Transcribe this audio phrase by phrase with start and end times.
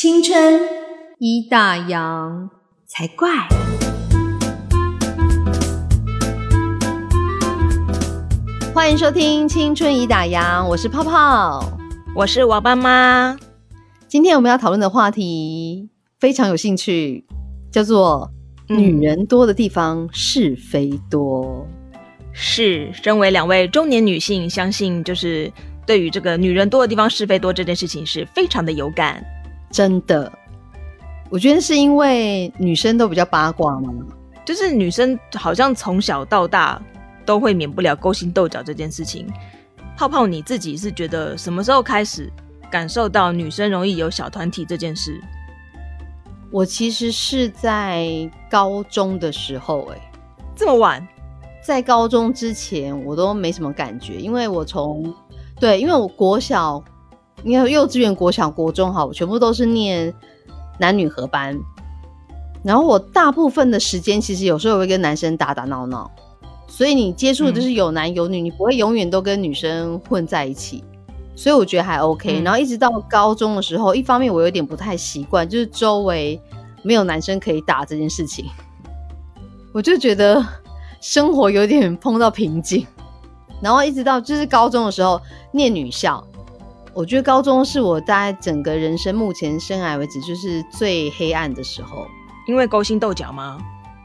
[0.00, 0.60] 青春
[1.18, 2.48] 一大洋
[2.86, 3.28] 才怪。
[8.72, 11.76] 欢迎收听《青春已打烊》，我是泡泡，
[12.14, 13.36] 我是王爸妈。
[14.06, 15.88] 今天我们要讨论的话题
[16.20, 17.26] 非常有兴趣，
[17.72, 18.30] 叫做
[18.70, 21.66] “女人多的地方是非多”。
[22.32, 25.52] 是，身为两位中年女性，相信就是
[25.84, 29.20] 对于这个“女人多的地方是非多”这件事情是非常的有感。
[29.70, 30.32] 真的，
[31.30, 33.92] 我觉得是因为女生都比较八卦嘛，
[34.44, 36.80] 就是女生好像从小到大。
[37.28, 39.30] 都会免不了勾心斗角这件事情。
[39.98, 42.32] 泡泡，你自己是觉得什么时候开始
[42.70, 45.20] 感受到女生容易有小团体这件事？
[46.50, 48.08] 我其实是在
[48.50, 50.10] 高中的时候，哎，
[50.56, 51.06] 这么晚，
[51.62, 55.14] 在高中之前我都没什么感觉，因为我从
[55.60, 56.82] 对，因为我国小，
[57.44, 60.12] 因为幼稚园、国小、国中哈，我全部都是念
[60.78, 61.58] 男女合班，
[62.62, 66.10] 然后我大部分的时间其实有时候会跟男生打打闹闹。
[66.66, 70.84] 所以你接触的就是有男有女，你不会永远都跟女生混在一起，
[71.34, 72.42] 所以我觉得还 OK。
[72.42, 76.38] 然后一直到高中的时候，一方面我有点不太习惯，就是周围
[76.82, 78.44] 没有男生可以打这件事情，
[79.72, 80.44] 我就觉得
[81.00, 82.86] 生活有点碰到瓶颈。
[83.62, 86.24] 然后一直到就是高中的时候念女校，
[86.98, 92.04] 我觉得高中是我大概整个人生目前生涯为止就是最黑暗的时候，
[92.48, 93.56] 因为勾心斗角吗？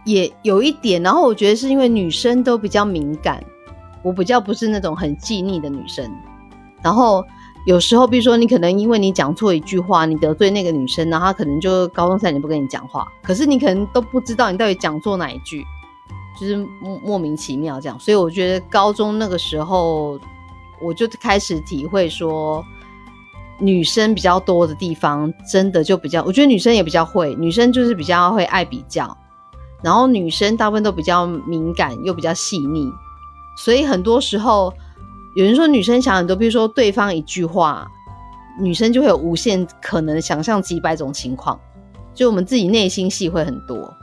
[0.06, 3.44] 也有一点，然后我觉得是因为女生都比较敏感，
[4.04, 6.08] 我比较不是那种很细腻的女生。
[6.84, 7.26] 然后
[7.66, 13.12] 有时候，比如说你可能因为你讲错一句话，你得罪那个女生，然后她可能就高中三年不跟你讲话。
[13.24, 15.66] 可是你可能都不知道你到底讲错哪一句，
[16.40, 18.00] 就是莫莫名其妙这样。
[18.00, 20.20] 所以我觉得高中那个时候，
[20.80, 22.64] 我就开始体会说，
[23.60, 29.18] 女生比较多的地方，真的就比较，我觉得女生也比较会，女生就是比较会爱比较。
[29.82, 32.90] 然后女生大部分都比较敏感，又比较细腻，
[33.58, 34.74] 所以很多时候
[35.36, 37.86] 有人说女生想很多，比如说对方一句话，
[38.60, 41.60] 女生就会有无限可能想象几百种情况，
[42.14, 43.94] 就我们自己内心戏会很多。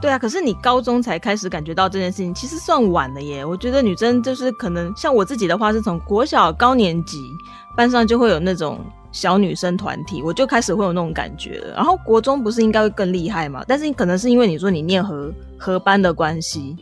[0.00, 3.44] 对啊，可是你高中才开始感觉到这件事情，其实算晚了耶。
[3.44, 7.36] 我觉得女生就是可能像我自己的话，是从国小高年级
[7.76, 8.80] 班上就会有那种。
[9.12, 11.72] 小女生团体，我就开始会有那种感觉了。
[11.74, 13.64] 然后国中不是应该会更厉害吗？
[13.66, 16.76] 但是你可能是因为你说你念合合班的关系，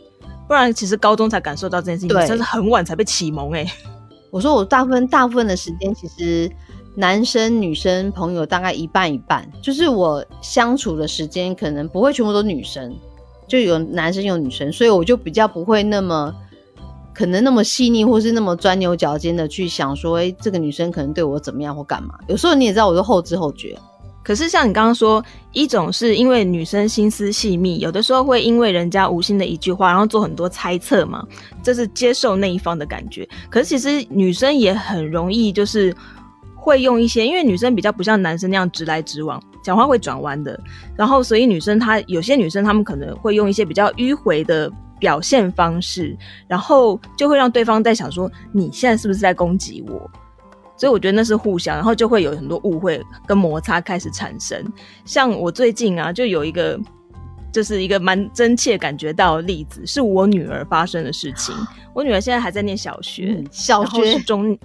[0.45, 3.65] 不然其实高中才感受到这件事情，真是很晚才被启蒙哎。
[4.31, 6.51] 我说我大部分大部分的时间，其实
[6.93, 12.93] 男生女生朋友大概一半一半，就是我相处的时间可能不会全部都女生，
[13.47, 16.35] 就有男生有女生，所以我就比较不会那么。
[17.15, 22.15] 可能那么细腻，或是那么钻牛角尖的去想说，哎，这个女生可能对我怎么样或干嘛？
[22.27, 23.77] 有时候你也知道，我都后知后觉。
[24.21, 31.23] 可是像你刚刚说，一种是因为女生心思细密，有的时候会因为人家无心的一句话，然后做很多猜测嘛，
[31.63, 33.27] 这是接受那一方的感觉。
[33.49, 35.95] 可是其实女生也很容易就是
[36.55, 40.59] 会用一些，因为女生比较不像男生那样直来直往，讲话会转弯的。
[40.97, 44.69] 然后所以女生她有些女生她们可能会用一些比较迂回的。
[44.99, 46.17] 表现方式，
[46.47, 50.09] 然后就会让对方在想说你现在是不是在攻击我？
[50.77, 54.61] 所以我觉得那是互相，然后就会有很多误会跟摩擦开始产生。
[55.05, 56.77] 像我最近啊，就有一个，
[57.51, 61.55] 就是一个蛮真切感觉到的例子，是我女儿发生的事情。
[61.93, 64.57] 我女儿现在还在念小学，小学是中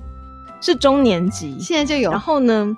[0.61, 2.11] 是中年级，现在就有。
[2.11, 2.77] 然后呢，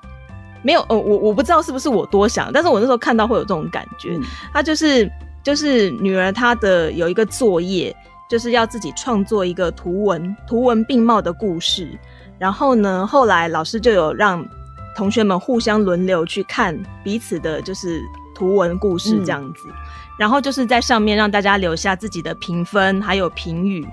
[0.62, 4.18] 没有，呃，我我不知道是不是我多想，但是我那时候看到会有这种感觉，
[4.52, 5.10] 她就是。
[5.42, 7.94] 就是女儿她的有一个作业，
[8.28, 11.98] 就是要自己创作一个图文图文并茂的故事。
[12.38, 14.44] 然后呢，后来老师就有让
[14.97, 18.03] 同学们互相轮流去看彼此的，就是
[18.34, 19.69] 图文故事这样子。
[20.19, 23.86] 然后就是在上面让大家留下自己的评分还有评语。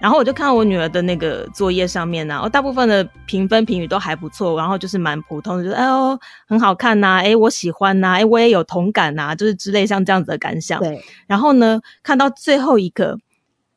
[0.00, 10.78] 然后我就看到我女儿的那个作业上面呢，我大部分的评分评语都还不错，然后就是蛮普通的，就是哎呦很好看呐，哎我喜欢呐，哎我也有同感呐，就是之类像这样子的感想。
[10.80, 11.02] 对。
[11.26, 13.18] 然后呢，看到最后一个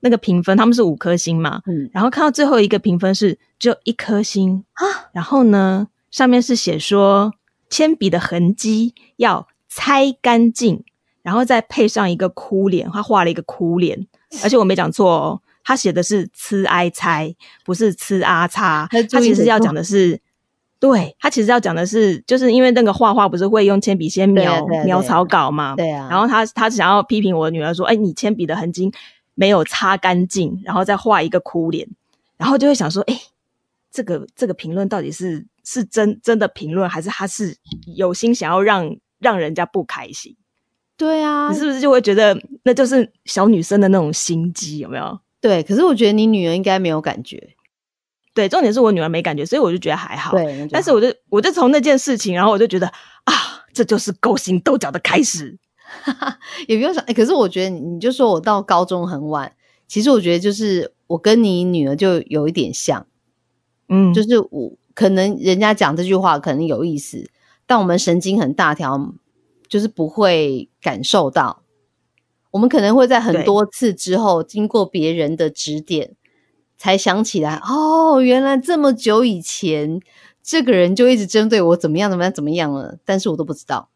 [0.01, 1.89] 那个评分，他们是五颗星嘛，嗯。
[1.93, 5.09] 然后看到最后一个评分是只有一颗星啊。
[5.13, 7.33] 然后呢，上面是写说
[7.69, 10.83] 铅笔的痕迹要擦干净，
[11.21, 14.05] 然后再配上一个哭脸，他画了一个哭脸，
[14.43, 15.41] 而且我没讲错哦。
[15.69, 17.31] 他写的是“吃哀猜”，
[17.63, 18.87] 不是“吃阿叉”。
[19.11, 20.19] 他其实要讲的是，
[20.79, 25.75] 对他其实要讲的是，就是因为那个画画不是会用铅笔先描描草稿嘛？
[25.75, 26.07] 对啊。
[26.09, 28.91] 然后他他想要批评我女儿说：“哎，你铅笔的痕迹
[29.35, 31.87] 没有擦干净，然后再画一个哭脸。”
[32.35, 33.21] 然后就会想说：“哎，
[33.91, 37.55] 这个这个评论到底是是真真的评论，还是他是
[37.95, 40.35] 有心想要让让人家不开心？
[40.97, 44.79] 对啊，你是不是就会觉得那就是小女生的那种心机？
[44.79, 45.19] 有没有？
[45.41, 47.55] 对，可是我觉得你女儿应该没有感觉。
[48.33, 50.31] 对，重点是我女儿没感觉，所以我就觉得还好。
[50.31, 52.87] 对，但是我就我就从那件事情，然后我就觉得
[53.23, 53.33] 啊，
[53.73, 55.57] 这就是勾心斗角的开始。
[56.67, 59.51] 也不用想，哎，可是我觉得你就说我到高中很晚，
[59.87, 63.07] 其实我觉得就是我跟你女儿就有一点像，
[63.87, 67.29] 嗯，就是我可能人家讲这句话可能有意思，
[67.65, 69.13] 但我们神经很大条，
[69.67, 71.63] 就是不会感受到。
[72.51, 76.15] 我们可能会在很多次之后，经过别人的指点，
[76.77, 79.99] 才想起来，哦，原来这么久以前，
[80.41, 83.89] 这个人就一直针对我怎么样怎么样怎么样了，但是我都不知道。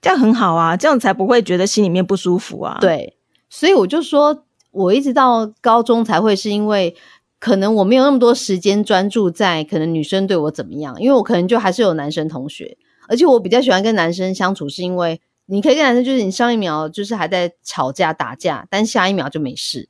[0.00, 2.78] 这样很好啊，这样才不会觉得心里面不舒服啊。
[2.80, 3.16] 对，
[3.50, 6.94] 所以我就说，我一直到高中才会，是因为
[7.40, 12.76] 可能我没有那么多时间专注在可能女生对我怎么样，因为我可能就还是有男生同学，
[13.08, 19.88] 而且我比较喜欢跟男生相处，是因为你可以跟男生，就是你上一秒就是还在吵架打架，但下一秒就没事，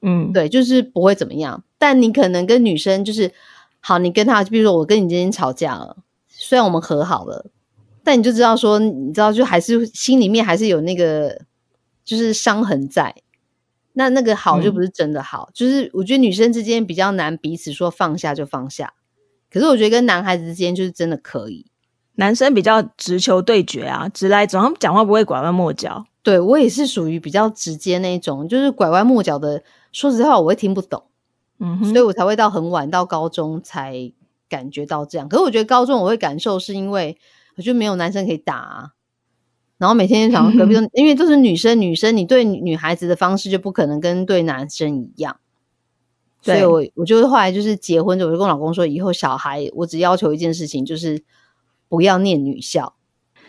[0.00, 1.62] 嗯，对，就是不会怎么样。
[1.78, 3.30] 但你可能跟女生就是
[3.80, 5.98] 好，你跟他，比如说我跟你今天吵架了，
[6.28, 7.50] 虽然我们和好了。
[8.06, 11.40] 但你就知道说，你知道就还是心里面还是有那个
[12.04, 13.14] 就是伤痕在，
[13.94, 15.48] 那那个好就不是真的好。
[15.54, 18.92] 就是我觉得女生之间比较难彼此说放下就放下，
[19.50, 21.64] 可是我觉得跟男孩子之间就是真的可以。
[22.14, 26.04] 男生比较直球对决啊，直来走，他们讲话不会拐弯抹角。
[26.22, 29.62] 对我也是属于比较直接那种，就是拐弯抹角的。
[29.92, 31.02] 说实话，我会听不懂，
[31.58, 34.12] 嗯，所以我才会到很晚到高中才
[34.48, 35.28] 感觉到这样。
[35.28, 37.18] 可是我觉得高中我会感受是因为。
[37.56, 38.90] 我就没有男生可以打，啊，
[39.78, 45.36] 然后每天想隔壁， 因为都是女生，女生你对女孩子的方式就不可能跟对男生一样，
[46.42, 51.22] 所以我我就后来就是结婚，我就跟我老公说，以后小孩我只要求一件事情，就是
[51.94, 52.94] 不要念女校。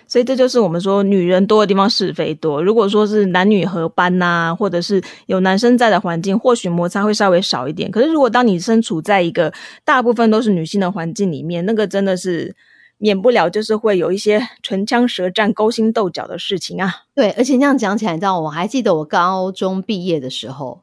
[0.07, 2.63] 所以这就是我们说女人多的地方是非多。
[2.63, 7.89] 如果说是男女合班呐，或者是有男生在的环境，或许摩擦会稍微少一点。
[7.89, 9.51] 可是如果当你身处在一个
[9.83, 12.56] 大部分都是女性的环境里面，那个真的是。
[12.97, 16.89] 免不了就是会有一些唇枪舌战、勾心斗角的事情啊。
[17.13, 20.81] 对，而且这样讲起来，你知道，我还记得我高中毕业的时候，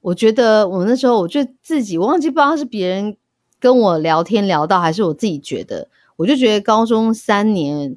[0.00, 3.16] 我觉得我那时候，我就自己，我忘记不知道是别人
[3.58, 7.96] 跟我聊天聊到，还是我自己觉得，我就觉得高中三年，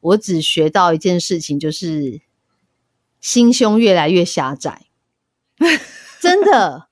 [0.00, 2.20] 我只学到一件事情，就是
[3.20, 4.86] 心胸越来越狭窄。
[6.20, 6.88] 真的，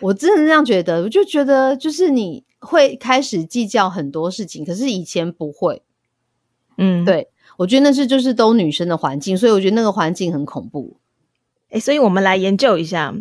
[0.00, 2.44] 我真的这样觉得，我就觉得，就是你。
[2.58, 5.82] 会开始计较很多事情，可是以前不会。
[6.78, 7.28] 嗯，对，
[7.58, 10.96] 我觉得那是就是都女生的环境，所以我觉得那个环境很恐怖。
[11.68, 13.14] 哎，所以我们来研究一下，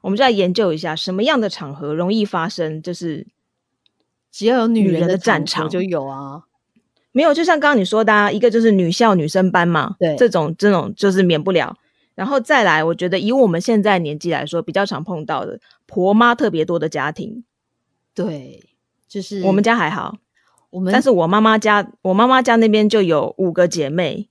[0.00, 3.26] 我们就来研究一下什么样的场合容易发生，就是
[4.36, 6.42] 只要有女人的战场就有啊。
[7.12, 11.74] 没有，就像刚刚你说的，一个就是女校女生班嘛，对，这种这种就是免不了。
[12.14, 17.44] 然后再来，我觉得以我们现在年纪来说，比较常碰到的婆妈特别多的家庭，
[18.14, 18.62] 对。
[19.08, 20.18] 就是我们家还好，
[20.68, 24.28] 我们但是我妈妈家，我妈妈家那边就有五个姐妹，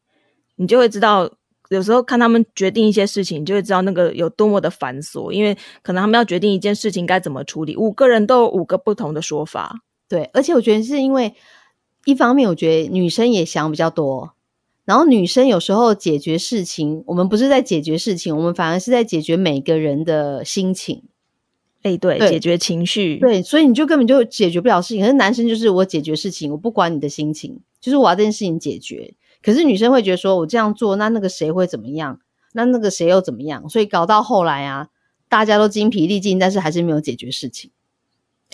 [0.58, 1.32] 你就会知道，
[1.70, 9.80] 有时候看他们决定一些事情，你就会知道那个有多么的繁琐，因为可能他们要决定一件事情该怎么处理，五个人都有五个不同的说法。
[10.08, 11.34] 对，而且我觉得是因为
[12.06, 14.34] 一方面，我觉得女生也想比较多，
[14.86, 21.04] 然后女生有时候解决事情，我们不是在解决事情，我们反而是在解决每个人的心情。
[21.82, 25.02] 哎，对，解决情绪，对，所以你就根本就解决不了事情。
[25.02, 29.14] 可是男生就是我解决事情，我不管你的心情，就是我要这件事情解决。
[29.44, 32.20] 可是女生会觉得说，我这样做，那那个谁会怎么样？
[32.54, 33.70] 那那个谁又怎么样？
[33.70, 34.88] 所以搞到后来啊，
[35.30, 37.70] 大家都精疲力尽，但是还是没有解决事情。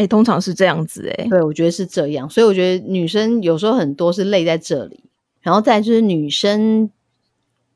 [0.01, 2.29] 哎，通常是这样子，哎，对，我觉得是这样。
[2.29, 5.03] 所以我觉得女生有时候很多是累在这里，
[5.41, 6.89] 然后再就是女生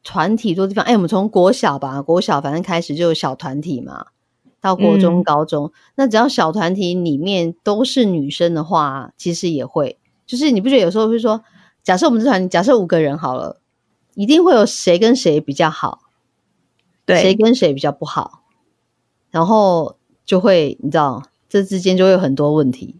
[0.04, 0.84] 团体多地方。
[0.86, 4.08] 哎，我们从国小吧，国小反正开始就有小团体嘛。
[4.62, 11.44] 到国中、高中，那只要小团体里面都是女生的话，其实也会，就是你不觉得有时候会说，
[11.84, 13.62] 假设我们这团，假设五个人好了，
[14.16, 16.00] 一定会有谁跟谁比较好，
[17.06, 18.42] 对，谁跟谁比较不好，
[19.30, 21.22] 然后就会你知道，
[21.56, 22.98] 这之间就会有很多问题。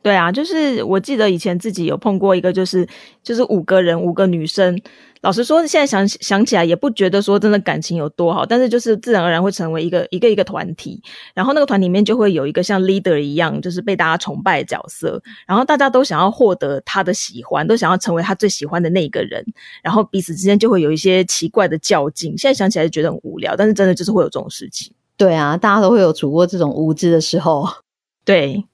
[0.00, 2.86] 对啊，就是我记得以前自己有碰过一个，就是
[3.24, 4.80] 就是五个人，五个女生。
[5.22, 11.02] 老实说，现在想想起来也不觉得说真的感情有多好，但是就是自然而然会成为一个一个一个团体，
[11.34, 19.44] 然后那个团里面就会有一个像 leader 一样，就是被大家崇拜的角色，然后大家都想要获得他的喜欢，都想要成为他最喜欢的那一个人，
[19.82, 22.38] 然后彼此之间就会有一些奇怪的较劲。
[22.38, 24.94] 现在想起来就觉得很无聊，但是真的就是会有这种事情。
[25.18, 27.68] 对啊，大家都会有处过这种无知的时候。
[28.24, 28.64] 对。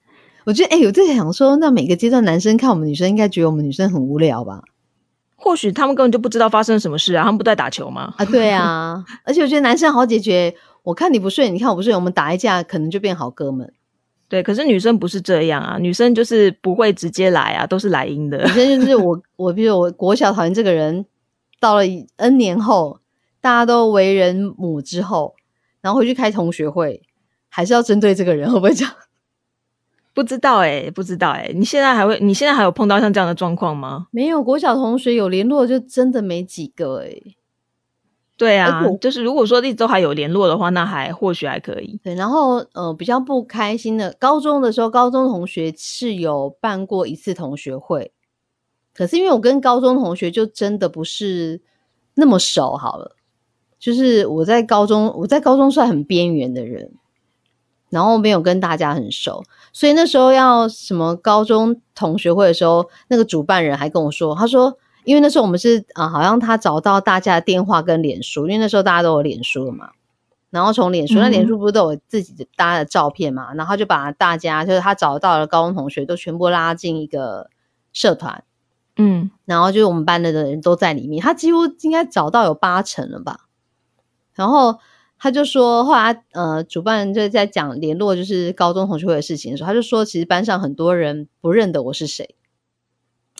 [0.45, 4.61] 我觉得，哎、我在想说，那每个阶段男生看我们女生，应该觉得我们女生很无聊吧？
[5.35, 8.13] 或许他们根本就不知道发生什么事啊，他们不在打球吗？
[8.17, 13.73] 啊，对啊，而且我觉得男生好解决，我看你不顺眼，你看我不顺眼，我们打一架，可能就变好哥们。
[14.27, 18.47] 对，可是女生不是这样啊，女生就是不会直接来啊，都是来阴的女。
[18.49, 21.05] 生就是我，我比如我国小讨厌这个人，
[21.59, 21.81] 到了
[22.17, 22.99] N 年后，
[23.41, 25.34] 大家都为人母之后，
[25.85, 26.99] 然后回去开同学会，
[27.47, 28.91] 还是要针对这个人，会不会这样？
[30.15, 34.07] 不知道哎、不知道哎、你现在还会，你现在还有碰到像这样的状况吗？
[34.09, 37.13] 没有，国小同学有联络就真的没几个哎、
[38.35, 41.99] 对啊就是如果说一直都还有联络的话，那还或许还可以。
[42.03, 48.11] 对，然后呃比较不开心的，高中的时候，高中同学是有办过一次同学会，
[48.91, 51.61] 可是因为我跟高中同学就真的不是
[52.15, 53.14] 那么熟，好了，
[53.85, 56.91] 就是我在高中，我在高中算很边缘的人，
[57.89, 64.77] 然后没有跟大家很熟，所以那时候要什么高中同学会的时候，那个主办人还跟我说，他说。
[65.05, 69.91] 因为那时候我们是啊、好像他找到大家的电话跟脸书，因为那时候大家都有脸书了嘛，
[70.49, 77.51] 然后从脸书，那脸书不是都有自己的大家的照片嘛，然后就把大家就是他找到的高中同学都全部拉进一个
[77.93, 78.43] 社团，
[78.97, 83.41] 嗯，然后就是我们班的人都在里面，他几乎应该找到有八成了吧。
[84.35, 84.77] 然后
[85.17, 92.35] 他就说，后来呃，主办人就在讲联络就是高中同学会的事情的时候，他就说，其实班上很多人不认得我是谁，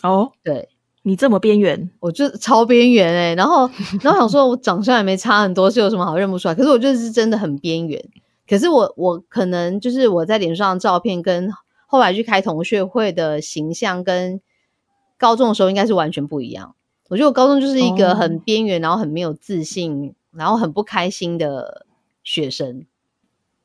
[0.02, 0.70] 哦，对
[1.02, 6.54] 你这么边缘，我就超边缘哎，然后然后想说我长相也没差很多，是有什么好认不出来？
[6.54, 8.02] 可是我就是真的很边缘。
[8.48, 11.52] 可是我我可能就是我在脸上的照片跟
[11.86, 14.40] 后来去开同学会的形象跟
[15.18, 16.74] 高中的时候应该是完全不一样。
[17.08, 21.86] 我觉得我高中就是一个哦很边缘，然后很没有自信，然后很不开心的
[22.22, 22.84] 学生。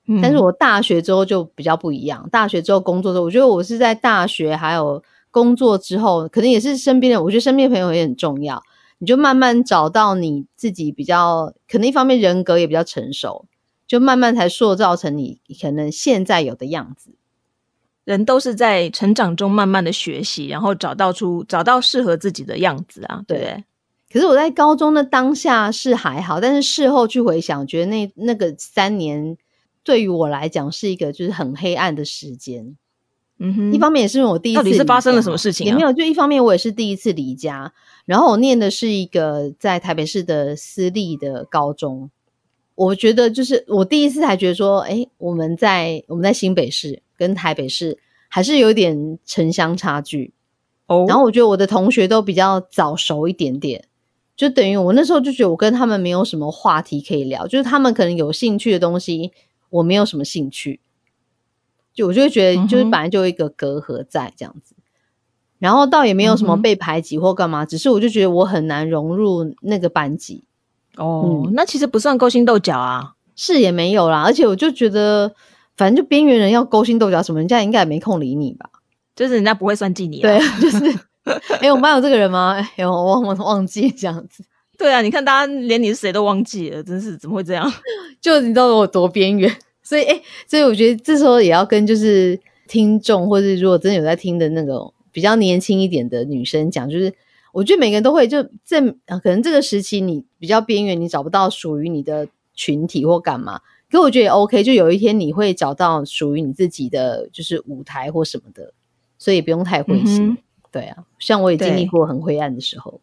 [0.07, 8.61] 嗯但是我大学之后就比较不一样，大学之后工作之后，我觉得我是在大学还有工作之后，可能也是身边的，我觉得身边的朋友也很重要。
[8.97, 13.45] 你就慢慢找到你自己比较，可能一方面人格也比较成熟，
[13.87, 17.15] 就慢慢才塑造成你可能现在有的样子。
[18.03, 23.63] 人都是在成长中慢慢的学习，然后找到出找到适合自己的样子啊，对不对？
[24.11, 29.37] 可是我在高中的当下是还好，但是事后去回想，觉得那那个三年
[29.83, 32.75] 对于我来讲是一个就是很黑暗的时间。
[33.43, 37.73] 嗯哼，一方面也是因为我第一次到底是发生了什么事情啊也没有，就一方面我也是第一次离家，
[38.05, 42.11] 然后我念的是一个在台北市的私立的高中。
[42.75, 50.33] 我觉得就是我第一次才觉得说，哎，我们在我们在新北市跟台北市还是有点城乡差距。
[50.85, 53.85] 哦，然后我觉得我的同学都比较早熟一点点，
[54.41, 59.31] 就等于我那时候就觉得我跟他们没有什么话题可以聊，就是他们可能有兴趣的东西，
[59.69, 60.79] 我没有什么兴趣，
[61.93, 64.73] 就我就会觉得就是本来就有一个隔阂在这样子，
[65.59, 70.43] 然后倒也没有什么被排挤或干嘛，只是我就觉得我很难融入那个班级，
[70.97, 73.13] 哦，嗯那其实不算勾心斗角啊。
[73.35, 75.31] 是也没有啦，而且我就觉得
[75.77, 78.69] 反正就边缘人要勾心斗角什么，人家应该也没空理你吧。
[79.15, 80.99] 就是人家不会算计你、啊，对， 就是，
[81.61, 82.53] 哎、我们班有这个人吗？
[82.75, 84.43] 哎、我忘忘忘记这样子，
[84.77, 87.71] 对啊，你看大家连你是谁都忘记了，真是怎么会这样？
[88.19, 97.13] 就你知道我多边缘，所以哎、所以我觉得这时候也要跟就是听众，或是如果真的有在听的那种比较年轻一点的女生讲，就是
[97.51, 103.59] 我觉得每个人都会就在、呃可能这个时期你比较边缘，你找不到属于你的群体或干嘛。
[103.91, 108.73] 可我觉得也 OK，就有一天你会找到属于你自己的就是舞台或什么的，
[109.19, 110.37] 所以不用太灰心。
[110.71, 113.01] 对啊，像我也经历对过很灰暗的时候。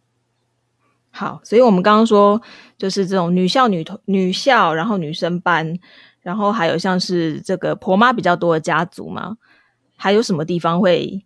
[1.10, 2.40] 好，所以我们刚刚说，
[2.76, 5.78] 就是这种女校、女同女校，然后女生班，
[6.20, 9.36] 然后还有像是这个婆妈比较多的家族嘛，
[9.96, 11.24] 还有什么地方会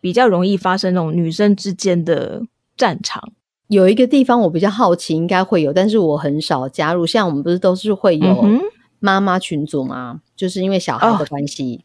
[0.00, 2.42] 比较容易发生那种女生之间的
[2.76, 3.32] 战场？
[3.68, 7.06] 有一个地方我比较好奇，应该会有，但是我很少加入。
[7.06, 8.44] 像我们不是都是会有
[8.98, 10.22] 妈妈群组吗？
[10.34, 11.84] 就是因为小孩的哦关系。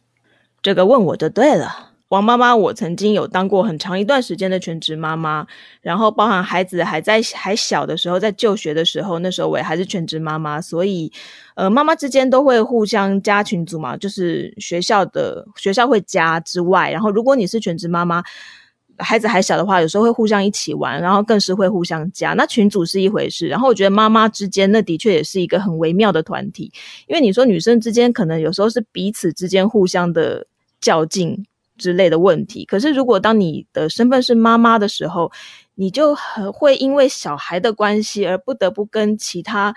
[0.64, 1.92] 这个问我就对了。
[2.09, 5.45] 王妈妈，我曾经有当过很长一段时间的全职妈妈，
[5.81, 11.12] 然后包含孩子还在还小的时候，在就学的时候，那时候我也还是全职妈妈，所以
[11.55, 18.24] 呃，妈妈之间都会互相加群组嘛，就是学校的学校会加之外，然后如果你是全职妈妈，
[19.00, 22.33] 孩子还小的话，有时候会互相一起玩，然后更是会互相加。
[22.33, 26.71] 那群组是一回事，然后我觉得妈妈之间那的确也是一个很微妙的团体，
[27.07, 30.45] 因为你说女生之间可能有时候是彼此之间互相的
[30.79, 31.45] 较劲
[31.77, 35.32] 之类的问题，可是如果当你的身份是妈妈的时候，
[35.75, 39.75] 你就很会因为小孩的关系而不得不跟其他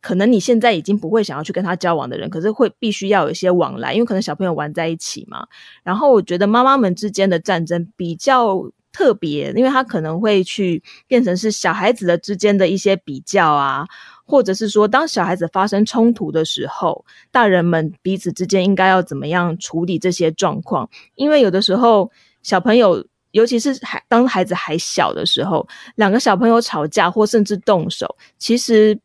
[0.00, 5.46] 可能你现在已经不会想要去跟他交往的人，可是会必须要有一些往来，因为可能小朋友玩在一起嘛。
[5.82, 8.60] 然后我觉得妈妈们之间的战争比较
[8.92, 13.86] 特别，因为他可能会去变成是小孩子的之间的一些比较啊，
[14.28, 20.88] 或者是说当小孩子发生冲突的时候，大人们彼此之间应该要怎么样处理这些状况？
[21.16, 22.08] 因为有的时候
[22.42, 25.66] 小朋友，尤其是还当孩子还小的时候，
[25.96, 29.00] 两个小朋友吵架或甚至动手，其实。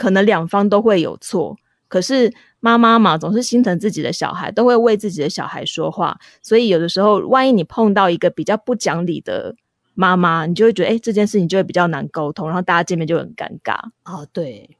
[0.00, 1.56] 可能两方都会有错，
[1.88, 6.16] 可是妈妈嘛，总是心疼自己的小孩，都会为自己的小孩说话。
[6.40, 9.56] 所以有的时候，万一你碰到一个比较不讲理的
[10.00, 13.74] 妈妈，你就会觉得，哎，这件事情就会比较难沟通，然后大家见面就很尴尬。
[14.04, 14.70] 哦，对，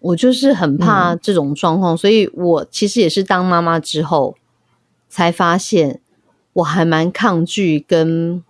[0.00, 4.34] 我就是很怕这种状况，所以我其实也是当妈妈之后
[5.06, 6.00] 才发现，
[6.54, 8.42] 我还蛮抗拒跟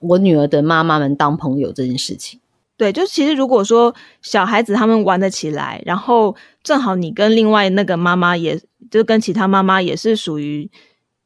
[0.00, 2.40] 我女儿的妈妈们当朋友这件事情。
[2.76, 6.34] 对，就其实如果说小孩子他们玩得起来，然后
[6.64, 10.68] 正好你跟另外那个妈妈，也就跟其他妈妈也是属于，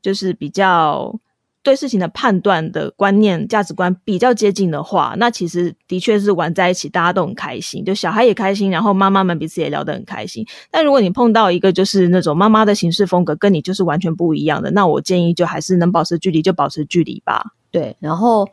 [0.03, 1.19] 就是比较
[1.63, 10.47] 对事情的判断的观念、价值观比较接近的话，那其实的确是玩在一起，大家都很开心，就小孩也开心，然后妈妈们彼此也聊得很开心。
[10.71, 17.45] 但如果你碰到一个就是那种妈妈的行事风格跟你就是完全不一样的，那我建议就还是能保持距离就保持距离吧。
[17.71, 18.49] 对，然后。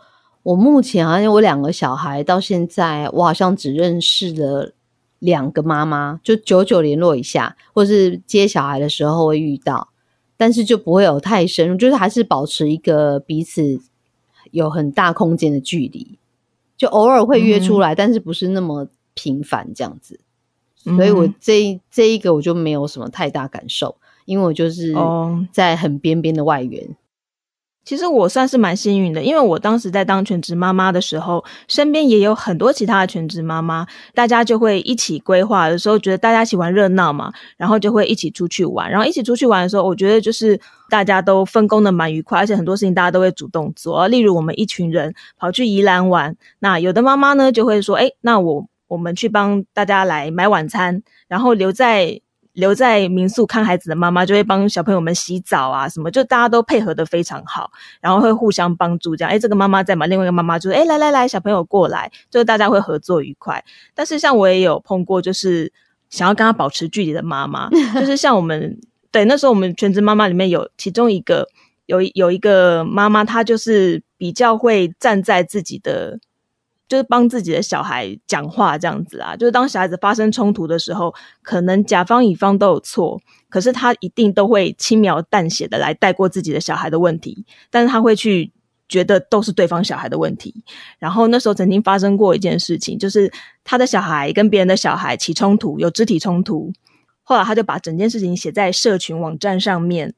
[0.46, 4.72] 我目前好像我两个小孩到现在，我好像只认识了
[5.18, 9.90] 两个妈妈，就久久联络一下，或是接小孩的时候会遇到，
[10.38, 13.80] 但是就不会有太深入，就是还是保持一个彼此
[14.52, 16.18] 有很大空间的距离，
[16.78, 20.20] 就偶尔会约出来，但是不是那么频繁这样子。
[20.84, 24.94] 所以我这这一个我就没有什么太大感受，因为我就是
[25.52, 26.96] 在很边边的外缘。
[27.86, 38.90] 其实我算是蛮幸运的，因为我当时在当全职妈妈的时候，身边也有很多其他的全职妈妈，大家就会一起规划的时候，觉得大家一起玩热闹嘛，然后就会一起出去玩。
[38.90, 44.08] 然后一起出去玩的时候，我觉得就是大家都分工的蛮愉快，而且很多事情大家都会主动做。
[44.08, 52.20] 例如我们一群人跑去宜兰玩，那有的妈妈呢就会说：“哎，那我我们去帮大家来买晚餐，然后留在。”
[52.56, 57.70] 留在民宿看孩子的妈妈就会帮小朋友们洗澡啊，什么就大家都配合的非常好，
[58.02, 63.64] 然后会互相帮助，这样，哎，这个妈妈在嘛，另外一个妈妈就说，哎，来来来，小朋友过来，就是大家会合作愉快。
[63.94, 65.72] 但是像我也有碰过，就是
[66.10, 68.80] 想要跟他保持距离的妈妈， 就是像我们，
[69.12, 71.48] 对，那时候我们全职妈妈里面有其中一个，
[71.86, 76.20] 有有一个妈妈，她就是比较会站在自己的。
[76.88, 83.20] 就是帮自己的小孩讲话这样子啊，就是当小孩子发生冲突的时候，可能甲方乙方都有错，
[83.50, 88.52] 可是他一定都会轻描淡写的来带过自己的小孩的问题，但是他会去
[88.88, 90.54] 觉得都是对方小孩的问题。
[91.00, 93.32] 然后那时候曾经发生过一件事情，就是
[93.64, 96.72] 他的小孩跟别人的小孩起冲突，有肢体冲突，
[97.24, 100.14] 后来他就把整件事情写在社群网站上面，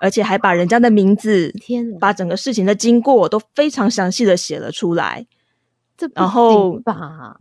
[0.00, 5.26] 而且还把人家的名字，天，把整个事情的经过都非常详细的写了出来。
[6.14, 7.36] 然后吧，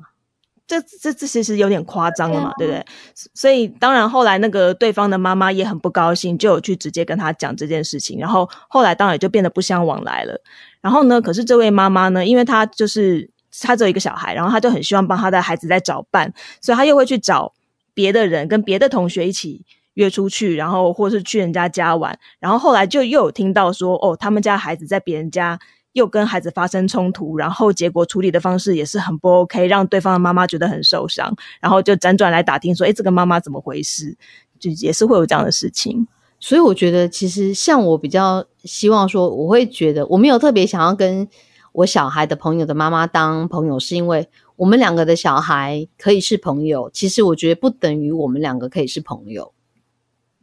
[0.65, 2.85] 这这这其实有点夸张了嘛，对不对？
[3.33, 8.17] 所以当然后来那个对方的妈妈也很不高兴，就有去直接跟他讲这件事情。
[8.19, 10.39] 然后后来当然就变得不相往来了。
[10.81, 13.29] 然后呢，可是这位妈妈呢，因为她就是
[13.61, 17.53] 她只有一个小孩，然后她就很希望帮她的孩子在找伴，所以她又会去找
[17.93, 22.17] 别的人，跟别的同学一起约出去，然后或是去人家家玩。
[22.39, 25.59] 然后后来就又有听到说，哦，他们家孩子在别人家。
[25.93, 34.15] 又跟孩子发生冲突，然后结果处理的方式也是很不 OK，让对方的妈妈觉得很受伤，然后就辗转来打听说：“哎，这个妈妈怎么回事？”
[34.59, 36.07] 就也是会有这样的事情。
[36.39, 41.27] 所以我觉得，其实像我比较希望说，我会觉得我没有特别想要跟
[41.71, 46.89] 我小孩的朋友的妈妈当朋友，是因为我们两个的小孩可以是朋友。
[46.93, 49.53] 其实我觉得不等于我们两个可以是朋友。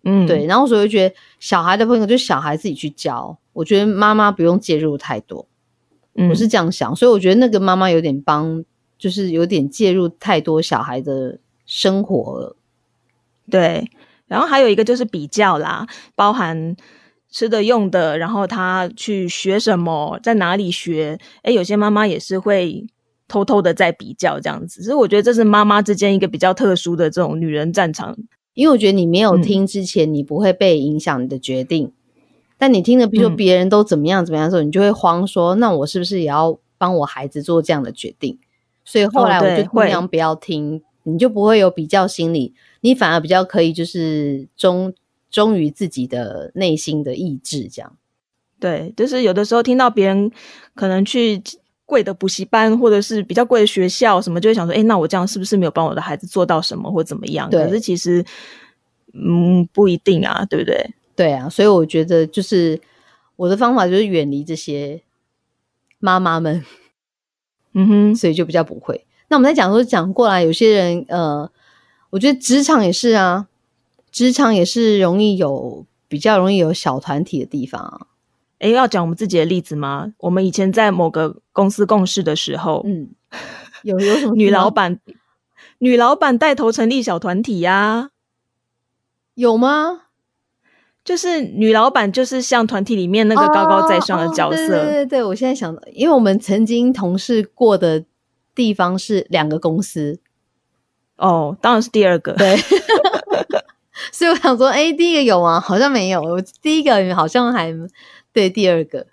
[0.04, 0.46] 嗯，对。
[0.46, 3.36] 然后所以觉得小孩的朋友就小孩自己去交。
[3.52, 5.46] 我觉得妈妈不用介入太多，
[6.30, 8.64] 我是这样想，所以我觉得那个妈妈有点帮，
[8.96, 12.56] 就是有点介入太多小孩的生活。
[13.50, 13.90] 对，
[14.26, 16.76] 然后还有一个就是比较啦，包含
[17.30, 22.86] 吃的用的，然后他去学什么，在哪里学，哎，有些妈妈也是会
[23.26, 28.16] 偷偷的在比较这样子，所以我觉得这是妈妈之间一个比较特殊的这种女人战场，
[28.54, 31.92] 因为我觉得你没有听之前，你不会被影响你的决定。
[32.58, 38.38] 但你听了，比如说别人都怎么样怎么样的时候，你就会慌，说那我是不是也要帮我孩子做这样的决定？
[38.84, 44.92] 所以后来我就尽量不要听，你就不会有比较心理，你反而比较可以就是忠
[45.30, 47.96] 忠于自己的内心的意志，这样。
[48.58, 50.30] 对，就是有的时候听到别人
[50.74, 51.42] 可能去
[51.90, 57.50] 贵的补习班，或者是比较贵的学校，什么就会想说，哎，那我这样是不是没有帮我的孩子做到什么，或怎么样？
[57.66, 58.24] 可是其实，
[59.12, 60.94] 嗯，不一定啊，对不对？
[61.16, 62.80] 对啊，所以我觉得就是
[63.34, 65.02] 我的方法就是远离这些
[65.98, 66.64] 妈妈们，
[67.74, 69.04] 嗯哼， 所以就比较不会。
[69.26, 71.50] 那我们在讲说讲过来，有些人呃，
[72.10, 73.48] 我觉得职场也是啊，
[74.12, 78.06] 职场也是容易有比较容易有小团体的地方啊。
[78.60, 80.12] 哎，要讲我们自己的例子吗？
[80.18, 83.10] 我们以前在某个公司共事的时候，嗯，
[83.82, 85.00] 有有什么女老板，
[85.78, 88.10] 女老板带头成立小团体呀？
[89.34, 90.02] 有吗？
[91.02, 94.68] 就是女老板，就是像团体里面那个高高在上的角色。
[94.68, 98.04] 对对对，我现在想，因为我们曾经同事过的。
[98.52, 100.20] 地方是两个公司
[101.16, 102.32] 哦，当然是第二个。
[102.32, 102.56] 对，
[104.12, 105.58] 所以我想说，哎，第一个有吗？
[105.60, 106.20] 好像没有。
[106.20, 107.72] 我第一个好像还
[108.32, 109.06] 对，第二个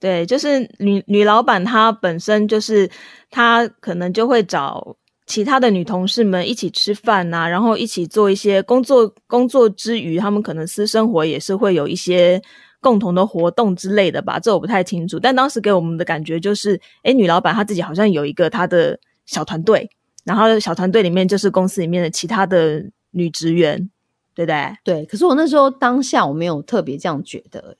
[0.00, 2.90] 对，就是女女老板她本身就是
[3.30, 4.96] 她可能就会找
[5.26, 9.14] 其他的女同事们一起吃饭呐，然后一起做一些工作。
[9.26, 12.42] 工作之余，他们可能私生活也是会有一些。
[12.82, 15.16] 共同的活动之类的吧，这我不太清楚。
[15.16, 19.88] 但当时给我们的感觉就是，哎，女老板她自己好像有一个她的小团队，
[20.24, 23.88] 然后小团队里面就是公司里面的其他的女职员，
[24.34, 24.76] 对不对？
[24.82, 25.06] 对。
[25.06, 27.76] 可是我那时候当下我没有特别这样觉得，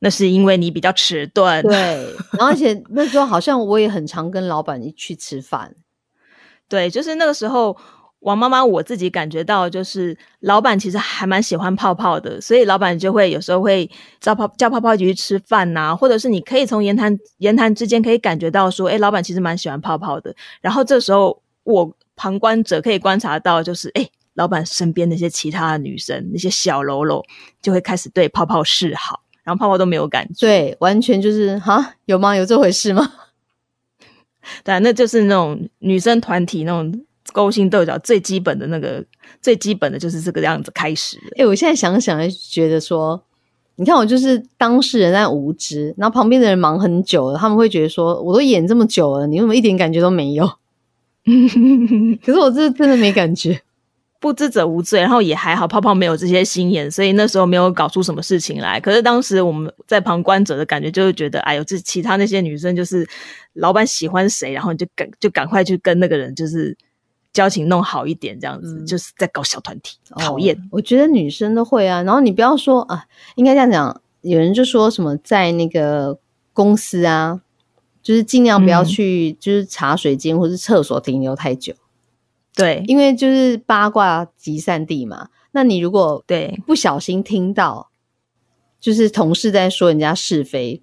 [0.00, 1.62] 那是因为你比较迟钝。
[1.62, 1.74] 对。
[2.32, 5.74] 然后而且 那时候好像我也很常跟老板一去吃饭。
[6.68, 7.76] 对，就是那个时候。
[8.22, 13.88] 王妈妈，我自己感觉到，就是老板其实还蛮喜欢泡泡的，所以老板就会有时候会
[14.20, 20.34] 叫泡叫泡泡一起去吃饭呐，或者是你可以从言谈言谈之间可以感觉到说，哎，老板其实蛮喜欢泡泡的。
[20.60, 27.24] 然后这时候我旁观者可以观察到，就是哎，老板身边那些其他的女生，那些小喽啰
[27.62, 32.36] 就会开始对泡泡示好，然后泡泡都没有感觉，对，完全就是哈，有吗？
[32.36, 33.14] 有这回事吗？
[34.62, 37.04] 对，那就是那种女生团体那种。
[37.30, 39.04] 勾心斗角最基本的那个
[39.42, 41.18] 最基本的就是这个样子开始。
[41.36, 43.22] 哎，我现在想想，觉得说，
[43.76, 50.46] 你看我就是当事人在无知，然后旁边的人忙很久了，他们会觉得说，我都演这么久了，你怎么一点感觉都没有？
[52.24, 53.60] 可是我这真的没感觉，
[54.20, 58.80] 不知者无罪，然后也还好，泡泡没有这些心眼，所以那时候没有搞出什么事情来。
[58.80, 63.08] 可是当时我们在旁观者的感觉就是觉得，哎呦，这其他那些女生就是
[63.54, 66.76] 老板喜欢谁，然后你就赶就赶快去跟那个人就是。
[67.30, 70.58] 交情弄好一点，这样子就是在搞小团体，讨厌。
[70.72, 72.02] 我觉得女生都会啊。
[72.02, 73.04] 然后你不要说啊，
[73.36, 74.00] 应该这样讲。
[74.22, 76.18] 有人就说什么在那个
[76.52, 77.40] 公司啊，
[78.02, 81.74] 就是尽量不要去，就是茶水间或是厕所停留太久。
[82.58, 85.28] 对，因为就是八卦集散地嘛。
[85.52, 87.90] 那你如果对不小心听到，
[88.80, 90.82] 就是同事在说人家是非，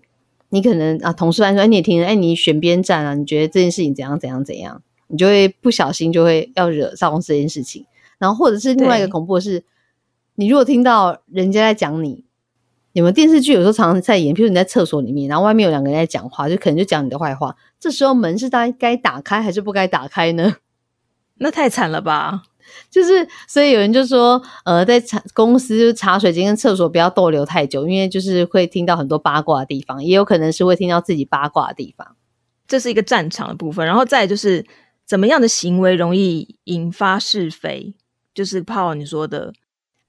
[0.50, 3.14] 你可能啊，同事在说，哎，你也听，哎，你选边站啊？
[3.14, 4.82] 你觉得这件事情怎样怎样怎样？
[5.08, 7.86] 你就会不小心就会要惹上这件事情，
[8.18, 9.66] 然后或者是另外一个恐怖的是，
[10.36, 12.24] 你如果听到人家在讲你，
[12.94, 20.56] 有没有电视剧有时候常常在演，譬如你在厕所里面，然后外面有两个人在讲话，就可能就讲你的坏话，这时候门是该该打开还是不该打开呢？
[21.38, 22.44] 那太惨了吧！
[22.90, 32.16] 就是所以有人就说，呃，在茶公司茶水间跟厕所不要逗留太久，因为就是会听到很多八卦的地方，也有可能是会听到自己八卦的地方，
[32.68, 34.66] 这是一个战场的部分，然后再就是。
[35.08, 37.94] 怎么样的行为容易引发是非？
[38.34, 39.54] 就是泡你说的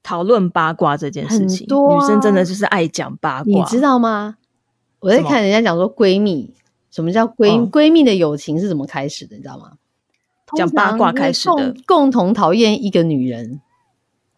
[0.02, 4.38] 讨论八卦这件事情，女生真的就是爱讲八卦，你知道吗？
[5.00, 6.50] 我在看人家讲说闺蜜，
[6.90, 9.36] 什么叫闺闺蜜的友情是怎么开始的？
[9.36, 9.72] 你知道吗？
[10.54, 13.60] 讲八卦开始的，共同讨厌一个女人，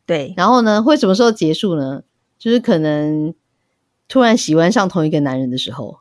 [0.06, 2.02] 对，然后呢，会什么时候结束呢？
[2.38, 3.34] 就是可能
[4.08, 5.98] 突然喜欢上同一个男人的时候。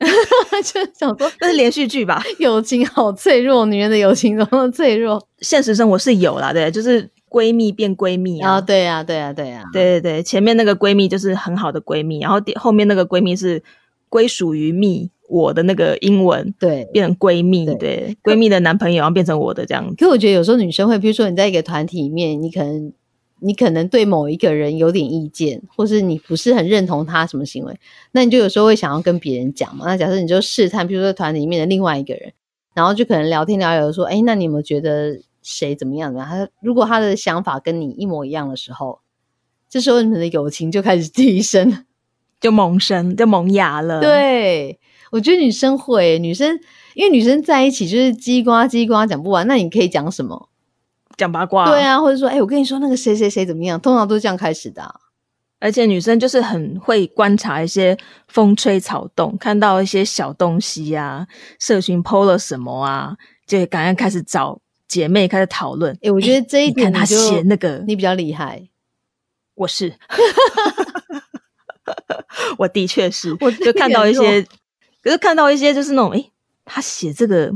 [0.62, 2.22] 就想说 那是连续剧吧？
[2.38, 5.22] 友情好脆弱，女人的友情怎么脆弱？
[5.40, 13.62] 现实生活是有啦，对，就是闺蜜变闺蜜啊，对呀，对呀，对呀，对对对，前面那个闺蜜就是很好的闺蜜，然后后面那个闺蜜是
[14.08, 19.94] 归属于蜜我的那个英文，对，变成闺蜜，对，闺蜜的男朋友然后变成我的这样子。
[19.96, 22.92] 可我觉得有时候女生会，比如说你在一个团体里面，你可能。
[23.42, 27.74] 你可能对某一个人有点意见，或是你不是很认同他什么行为，
[28.12, 29.86] 那你就有时候会想要跟别人讲嘛。
[29.86, 32.34] 那假设你就试探，比如说团里面的另外一个人，
[32.74, 36.10] 然后就可能聊天聊聊说，哎，那你有没有觉得谁怎么样？
[36.12, 36.28] 怎么样？
[36.28, 38.98] 他如果他的想法跟你一模一样的时候，
[39.70, 41.86] 这时候你们的友情就开始提升，
[42.38, 44.02] 就萌生，就萌芽了。
[44.02, 44.78] 对，
[45.10, 46.58] 我觉得女生会，女生
[46.94, 50.48] 因为女生在一起就是叽呱叽呱讲不完，那你可以讲什么？
[51.16, 55.00] 讲八卦，对啊，或者说，哎，我跟你说那个谁谁谁怎么样，通常都是这样开始的。
[55.58, 57.94] 而且女生就是很会观察一些
[58.28, 61.26] 风吹草动，看到一些小东西啊，
[61.58, 63.14] 社群 PO 了什么啊，
[63.46, 65.94] 就赶快开始找姐妹开始讨论。
[66.00, 68.66] 哎、我觉得这一点你看他写那个，你比较厉害。
[69.56, 69.92] 我是，
[72.56, 74.46] 我的确是，我就看到一这个些，
[75.02, 76.30] 可是看到一些就是那种，诶，
[76.64, 77.52] 他写这个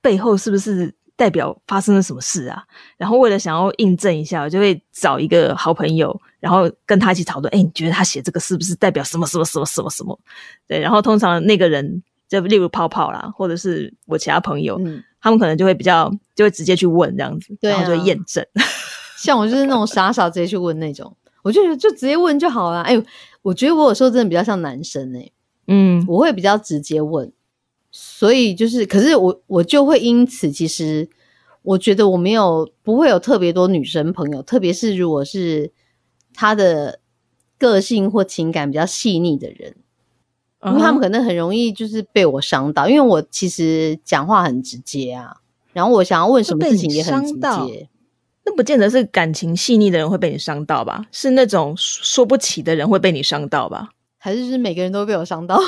[0.00, 2.62] 背后是不是代表发生了什么事啊？
[2.96, 10.18] 然后为了想要印证一下，我就会找一个好朋友，然后跟他一起讨论，诶，你觉得他写这个是不是代表什么什么什么什么什么？
[10.66, 18.44] 对，然后通常那个人就例如泡泡啦，或者是我其他朋友，嗯，他们可能就会比较就会直接去问这样子，对然后就验证。
[19.18, 22.82] 像我就是那种傻傻直接去问那种，我就觉得就直接问就好了。
[22.82, 22.96] 哎、
[23.42, 25.28] 我觉得我有时候真的比较像男生哎、
[25.68, 27.30] 嗯，我会比较直接问，
[27.90, 31.08] 所以就是，可是我我就会因此，其实
[31.62, 35.70] 我觉得我没有不会有特别多女生朋友，特别是如果是
[36.32, 37.00] 她的
[37.58, 39.76] 个性或情感比较细腻的人，
[40.64, 45.36] 因为他们可能很容易就是被我伤到，因为我其实讲话很直接啊，
[45.72, 47.88] 然后我想要问什么事情也很直接。
[48.44, 51.04] 那不见得是感情细腻的人会被你伤到吧？
[51.12, 53.90] 是那种说不起的人会被你伤到吧？
[54.18, 55.58] 还是是每个人都被我伤到，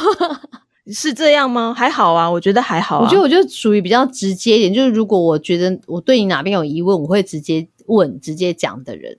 [0.92, 1.72] 是这样吗？
[1.72, 3.04] 还好啊，我觉得还好、啊。
[3.04, 9.18] 我觉得我就属于比较直接一点，就是如果我觉得我对你哪边有疑问，我会直接问、直接讲的人。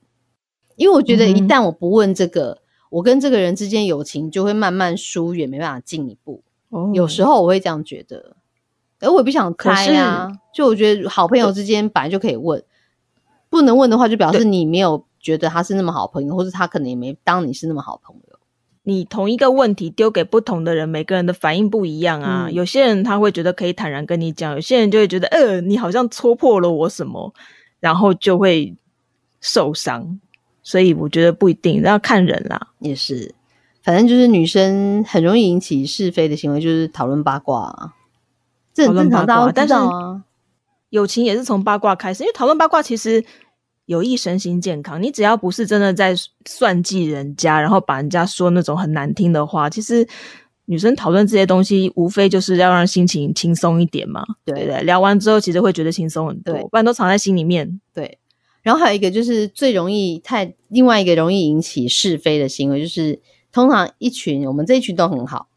[0.75, 6.43] 因为我觉得一旦我不问这个，我跟这个人之间友情就会慢慢疏远，没办法进一步。
[6.69, 8.35] 哦有时候我会这样觉得，
[8.99, 10.31] 而我也不想可猜啊。
[10.53, 12.63] 就我觉得好朋友之间本来就可以问，
[13.49, 18.30] 不能问的话，就表示你没有觉得他是那么好朋友，或者他可能也没当你是那么好朋友。
[18.83, 22.45] 你同一个问题丢给不同的人，每个人的反应不一样啊。
[22.47, 27.33] 嗯有些人他会觉得可以坦然跟你讲，有些人就会觉得，呃，你好像戳破了我什么，
[27.79, 28.75] 然后就会
[29.39, 30.19] 受伤。
[30.63, 32.67] 所以我觉得不一定，要看人啦。
[32.79, 33.33] 也是，
[33.83, 37.93] 反正就是女生很容易引起是非的行为，就是讨论八卦、啊，
[38.73, 40.23] 这很正常，大家都知八卦但是道啊。
[40.91, 43.23] 友情也是从八卦开始，因为讨论八卦其实
[43.85, 45.01] 有益身心健康。
[45.01, 46.15] 你只要不是真的在
[46.45, 50.07] 算计人家，然后把人家说那种很难听的话，其实
[50.65, 54.83] 女生讨论这些东西，无非就是要让心情轻松一点嘛，对对不对？
[54.83, 57.81] 聊完之后，其实会觉得轻松很多，不然都藏在心里面。
[57.93, 58.19] 对，
[58.61, 63.19] 然后还有一个就是最容易太另外一个容易引起是非的行为，就是
[63.51, 65.49] 通常一群我们这一群都很好，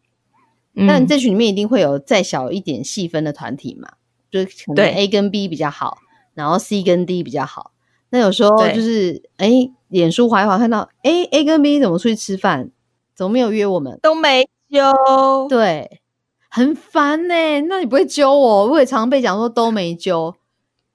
[0.74, 3.88] 嗯但这群里面一定会有再小一点细分的团体嘛，
[4.30, 5.98] 就是可能对 A 跟 B 比较好，
[6.32, 7.70] 然后 C 跟 D 比较好。
[8.14, 9.50] 那有时候就是哎，
[9.88, 12.70] 脸书滑一滑看到哎 A 跟 B 怎么出去吃饭，
[13.12, 13.98] 怎么没有约我们？
[14.00, 16.00] 都没揪，对，
[16.48, 18.66] 很烦呢、那你不会揪我？
[18.68, 20.32] 我也常被讲说都没揪，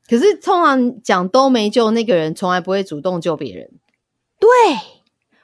[0.07, 3.69] 可是通常讲都没揪那个人，从来不会主动救别人。
[4.39, 4.49] 对，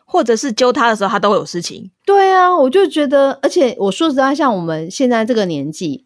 [0.06, 1.92] 或者是揪他的时候，他都会有事情。
[2.06, 6.06] 对啊，我就觉得，而且我说实在，像我们现在这个年纪，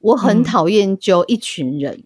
[0.00, 2.02] 我很嗯讨厌揪一群人。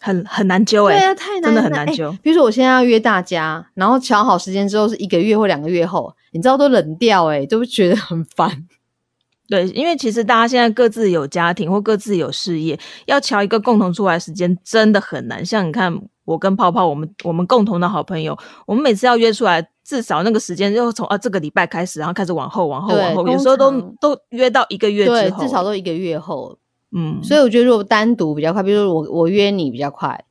[0.00, 8.66] 很很难揪哎、对啊，太难真的很难揪比如说，我现在要约大家，然后瞧好时间之后是一个月或两个月后，你知道都冷掉哎、都会觉得很烦。
[9.48, 15.44] 对，因为其实大家现在各自有家庭或各自有事业，要瞧一个共同出来的时间真的很难。
[15.44, 15.92] 像你看，
[16.26, 26.56] 我跟泡泡，我们我们共同的好朋友，我们每次要约出来，至少那个时间就从啊这个礼拜开始，然后开始往后往后往后，有通时候都都约到一个月之，后，至少都一个月后。
[26.90, 30.24] 嗯，所以我觉得如果单独比较快，比如说我我约你比较快，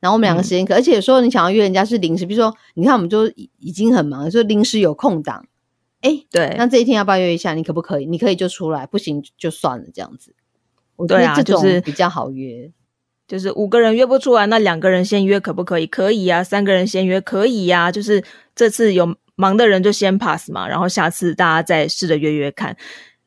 [0.00, 5.46] 然后我们两个嗯时间可，而且有时候你想要约人家是临时，比如说你看我们就已已经很忙，就临时有空档，
[6.00, 7.54] 哎，对那这一天要不要约一下？
[7.54, 8.06] 你可不可以？
[8.06, 10.34] 你可以就出来，不行就算了，这样子。
[10.96, 12.70] 我觉对得这种啊就是比较好约。
[13.28, 15.86] 就是五个人约不出来，那两个人先约可不可以？
[15.86, 18.22] 可以啊，三个人先约可以呀、就是
[18.54, 22.76] 这次有忙的人就先 pass 嘛，然后下次大家再试着约约看。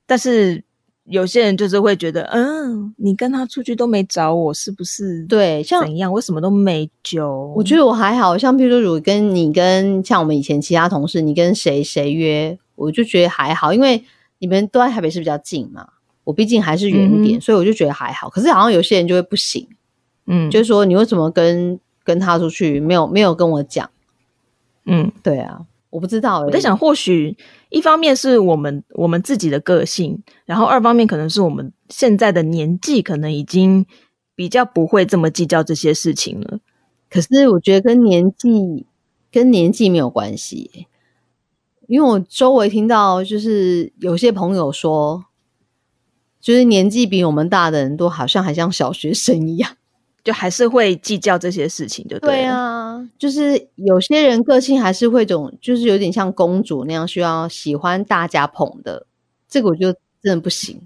[0.06, 0.64] 但是
[1.06, 5.24] 有些人就是会觉得，嗯，你跟他出去都没找我，是不是？
[5.28, 6.12] 对，像怎样？
[6.12, 7.54] 我什么都没揪？
[7.56, 14.04] 我觉得我还好像，譬如说，如果跟你跟像我们以前其他同事，你跟谁谁约，我就觉得还好，因为
[14.40, 15.88] 你们都在台北市比较近嘛，
[16.24, 18.28] 我毕竟还是远一点，嗯所以我就觉得还好。
[18.30, 19.68] 可是好像有些人就会不行，
[20.26, 23.90] 嗯，就是说你为什么跟跟他出去没有没有跟我讲？
[24.86, 25.62] 嗯，对啊，
[25.96, 26.46] 我不知道、欸。
[26.46, 27.38] 我在想，或许
[27.70, 33.86] 一方面是我们我们自己的个性，然后二方面可能是我们现在的年纪，可能已经
[34.36, 36.60] 比较不会这么计较这些事情了。
[37.10, 38.86] 可是我觉得跟年纪
[39.32, 40.88] 跟年纪没有关系欸、
[41.88, 45.24] 因为我周围听到就是有些朋友说，
[46.42, 49.78] 就是年纪比我们大的人都好像还像小学生一样。
[50.26, 59.06] 就还是会计较这些事情，就对啊，就是有些人个性还是会种，就是有点像公主那样，需要喜欢大家捧的，
[59.48, 60.82] 这个我就真的不行。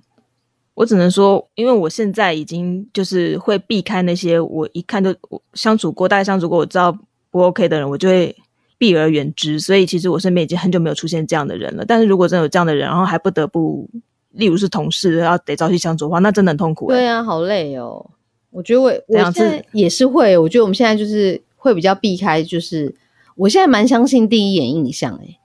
[0.73, 5.15] 我只能说，因为我现在已经就是会避开那些我一看就
[5.54, 6.97] 相处过、大概相处过，我知道
[7.32, 8.36] 不 OK 的人，我就会
[8.78, 9.58] 避而远之。
[9.58, 11.86] 所以其实我身边已经很久没有出现这样的人了。
[11.86, 13.89] 但是如果真的有这样的人，然后还不得不，
[14.32, 16.88] 例如是同事，要得朝夕相处的话，那真的很痛苦。
[16.88, 18.10] 对啊，好累哦。
[18.51, 22.95] 我觉得我我现在也是会，我觉得我们现在就是会比较避开，就是
[23.35, 25.39] 我现在蛮相信第一眼印象，哎，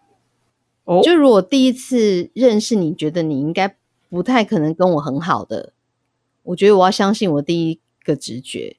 [0.84, 3.76] 哦，就如果第一次认识你觉得你应该
[4.08, 5.74] 不太可能跟我很好的，
[6.44, 8.78] 我觉得我要相信我第一个直觉，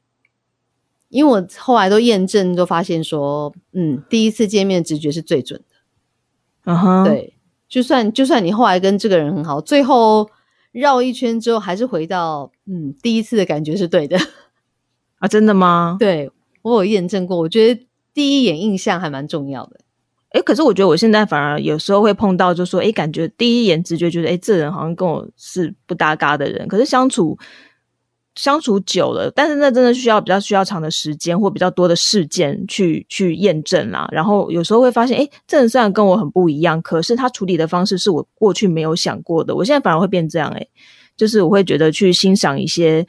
[1.10, 7.34] 因为我后来都验证，都发现说，嗯，第一次见面直觉是最准的，嗯哼，对，
[7.70, 10.30] 就算就算你后来跟这个人很好，最后。
[10.80, 14.18] 绕一圈之后，还是回到嗯，第一次的感觉是对的
[15.20, 15.28] 啊？
[15.28, 15.96] 真的吗？
[16.00, 16.30] 对
[16.62, 19.80] 我有验证过，我觉得第一眼印象还蛮重要的。
[20.30, 27.38] 哎，可是我觉得我现在反而有时候会碰到，就说哎，感觉第一眼直觉觉得哎，这人好像跟我是不搭嘎的人，可是相处。
[28.36, 34.08] 相处久了，但是那真的需要比较需要长的时间或比较多的事件去去验证啦。
[34.12, 39.56] 然后有时候会发现，哎，这人虽然跟我很不一样，可是他处理的方式是我过去没有想过的。
[39.56, 40.68] 我现在反而会变这样，哎，
[41.16, 43.08] 就是我会觉得去欣赏一些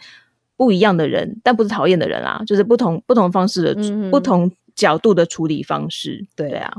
[0.56, 6.24] 不一样的人，但不是讨厌的人啦，就是不同不同方式的不同角度的处理方式。
[6.36, 6.72] 对啊，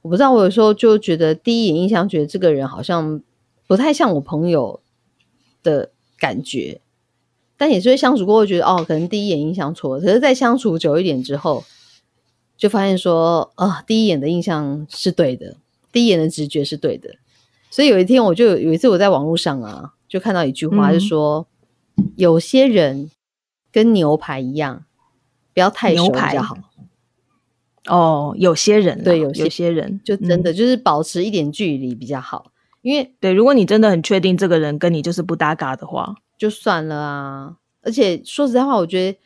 [0.00, 3.20] 我不知道，我有时候就觉得第一眼印象觉得这个人好像
[3.66, 4.80] 不太像我朋友
[5.62, 6.80] 的感觉。
[7.60, 11.62] 但也是会相处过后觉得哦，可能第一眼印象错，可是在相处久一点之后，
[12.56, 15.58] 就发现说啊，第一眼的印象是对的，
[15.92, 17.16] 第一眼的直觉是对的。
[17.70, 21.46] 所以有一天，我就有一次我在网络上啊，就看到一句话，就说
[22.16, 23.10] 有些人
[23.70, 24.86] 跟牛排一样，
[25.52, 26.56] 不要太熟比较好。
[27.84, 32.50] 哦，有些人对，有些人就真的就是保持一点距离比较好，
[32.82, 36.14] 因为对，如果你真的很确定这个人跟你就是不搭嘎的话。
[36.38, 37.56] 就算了啊！
[37.82, 39.18] 而且说实在话，我觉得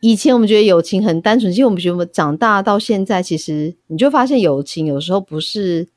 [0.00, 5.88] 以前我们觉得友情很单纯，其实我们觉得长大到现在，其实你就发现友情有时候不是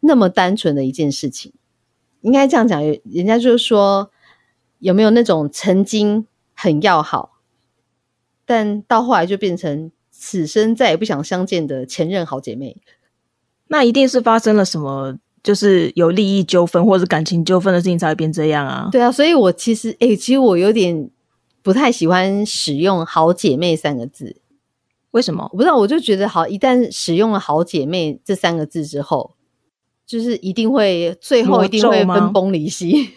[0.00, 1.54] 那么单纯的一件事情。
[2.20, 4.10] 应该这样讲，人家就是说
[4.80, 7.40] 有没有那种曾经很要好，
[8.44, 12.76] 但到后来就变成此生再也不想相见的前任好姐妹？
[13.68, 15.16] 那一定是发生了什么？
[15.42, 18.88] 就是有利益纠纷或者感情纠纷的事情才会变这样啊？
[18.92, 21.08] 对啊，所以我其实诶，其实我有点
[21.62, 24.36] 不太喜欢使用“好姐妹”三个字。
[25.12, 25.48] 为什么？
[25.52, 29.34] 我不知道，我就觉得好，一旦使用了“好姐妹”这三个字之后，
[30.06, 33.10] 就是一定会最后一定会分崩离析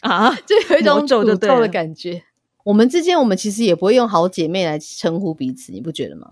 [0.00, 2.22] 啊， 就有一种诅咒的感觉。
[2.64, 6.28] 我们之间，我们其实也不会用“好姐妹”来称呼彼此，你不觉得吗？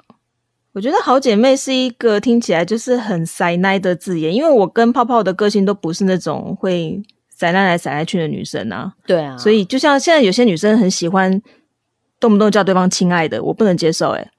[0.74, 8.92] 我觉得好姐妹是一个听起来就是很塞奶的字眼，因为我跟泡泡的个性都不是那种会塞奶来塞奶去的女生啊。
[9.06, 11.40] 对啊，所以就像现在有些女生很喜欢
[12.18, 14.10] 动不动叫对方亲爱的，我不能接受。
[14.10, 14.30] 哎，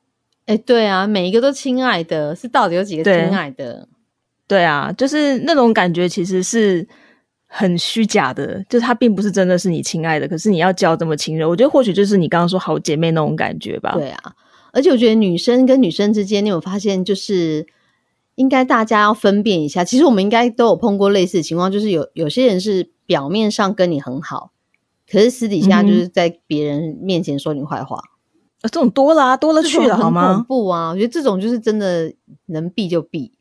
[0.47, 3.87] 哎，对啊，每一个都亲爱的，是到底有几个亲爱的？
[4.45, 6.85] 对啊，就是那种感觉其实是
[7.47, 13.93] 很虚假的，就是他并不是真的是你亲爱的，可是你要叫这么亲热，我觉得或许就是你刚刚说好姐妹那种感觉吧。
[13.93, 14.33] 对啊。
[14.75, 17.65] 而且我觉得女生跟女生之间，你有发现，就是
[18.35, 19.85] 应该大家要分辨一下。
[19.85, 24.51] 其实我们应该都有碰过类似的情况，就是有有些人是表面上跟你很好，
[25.09, 27.95] 可是私底下就是在别人面前说你坏话。
[28.61, 30.33] 啊，这种多了，多了去了，好吗？
[30.33, 30.89] 恐怖啊！
[30.89, 32.13] 我觉得这种就是真的
[32.47, 33.31] 能避就避，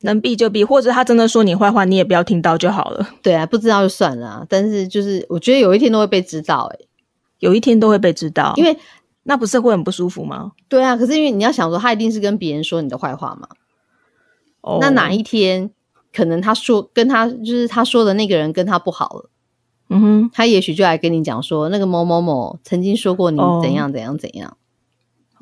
[0.00, 3.08] 能避就避，或者他真的说你坏话，你也不要听到就好了。
[3.22, 4.44] 对啊，不知道就算了。
[4.48, 6.86] 但是就是我觉得有一天都会被知道，哎，
[7.38, 8.76] 有一天都会被知道，因为。
[9.24, 10.52] 那不是会很不舒服吗？
[10.68, 13.48] 对啊，可是因为你要想说，他一定是跟别人说你的坏话嘛。
[14.60, 14.78] 哦。
[14.80, 15.70] 那哪一天
[16.12, 19.30] 可能他说跟他就是他说的那个人跟他不好了，
[19.88, 24.56] 嗯哼，他也许就来跟你讲说，那个某某某曾经说过你怎样怎样怎样。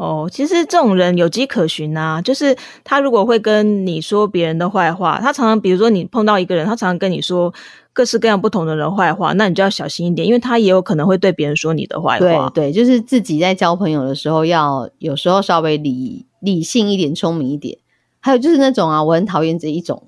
[0.00, 7.52] 哦，其实这种人有迹可循啊，就是他如果会跟你说别人的坏话，他常常比如说你碰到一个人，他常常跟你说。
[7.92, 12.48] 各式各样不同的人坏话，那你就要小心一点，因为他也有可能会对别人说你的坏话。
[12.54, 17.76] 对对，就是自己在交朋友的时候，要有时候稍微理理性一点、聪明一点。
[18.20, 20.04] 还有就是那种啊，我很讨厌这一种，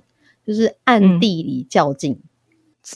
[0.46, 2.20] 就是暗地里较劲，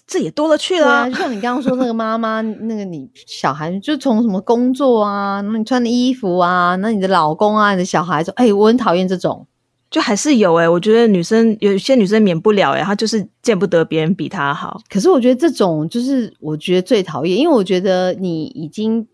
[0.06, 1.08] 这也多了去了。
[1.10, 9.46] 就像你刚刚说那个妈妈，那个你小孩就从什么工作啊，那你穿的衣服啊，那你的老公啊，你的小孩说，哎，我很讨厌这种。
[9.88, 14.80] 就还是有哎，我觉得女生有些女生免不了哎，她就是见不得别人比她好。
[14.90, 19.06] 可是我觉得这种就是我觉得最讨厌，因为我觉得你已经，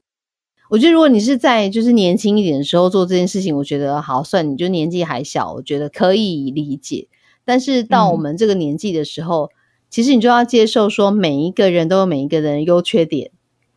[0.71, 7.07] 我觉得如果你是在就是年轻一点的时候做这件事情，我觉得好算，你就年纪还小，我觉得可以理解。
[7.45, 9.51] 但是到我们这个年纪的时候，
[9.93, 13.31] 其实你就要接受说，每一个人都有每一个人的优缺点，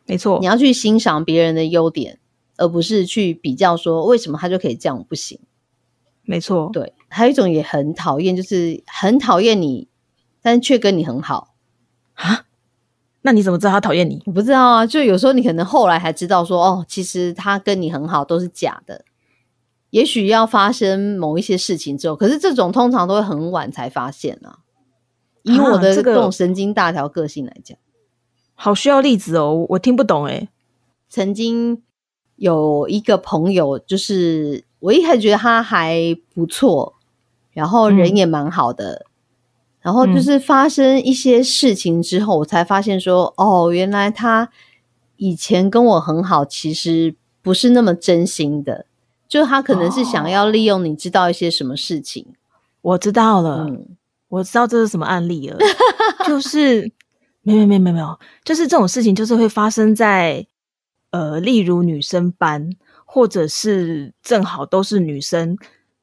[0.05, 2.19] 没错你，要去欣赏别人的优点，
[2.55, 5.37] 而不是去比较说为什么他就可以这样，我不行。
[6.23, 9.89] 没错，对，还有一种也很讨厌，就是很讨厌你，
[10.41, 11.53] 但却跟你很好。
[12.13, 12.45] 啊，
[13.23, 14.23] 那你怎么知道他讨厌你？
[14.25, 19.03] 我不知道啊，就有时候你可能后来才知道说，哦，其实他跟你很好都是假的。
[19.89, 24.59] 也许要发生某一些事情之后，可是这种通常都会很晚才发现啊。
[25.45, 27.77] 以我的这种神经大条个性来讲，
[28.53, 30.47] 好需要例子哦，我我听不懂哎。
[31.07, 31.81] 曾经
[32.35, 36.95] 有一个朋友，就是我一开始觉得他还不错，
[37.53, 38.17] 然后人嗯。
[38.17, 39.05] 也蛮好的，
[39.81, 44.49] 然后就是发生一些事情之后，我才发现说，哦，原来他
[45.17, 48.85] 以前跟我很好，其实不是那么真心的，
[49.27, 52.25] 就他可能是想要利用你知道一些什么事情，
[52.81, 53.95] 我知道了，嗯，
[54.27, 55.57] 我知道这是什么案例了，
[56.25, 56.91] 就是
[57.41, 60.45] 没有没有没有没有，就是这种事情就是会发生在
[61.11, 62.69] 呃，例如女生班，
[63.05, 65.57] 或者是正好都是女生，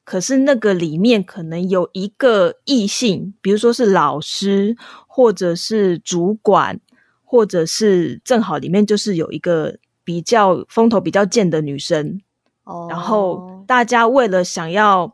[0.04, 6.80] 可是那个里面可能有一个异性，比如说是老师，或者是主管，
[7.24, 12.20] 或者是正好里面就是有一个比较风头比较健的女生，
[12.64, 15.12] 哦然后大家为了想要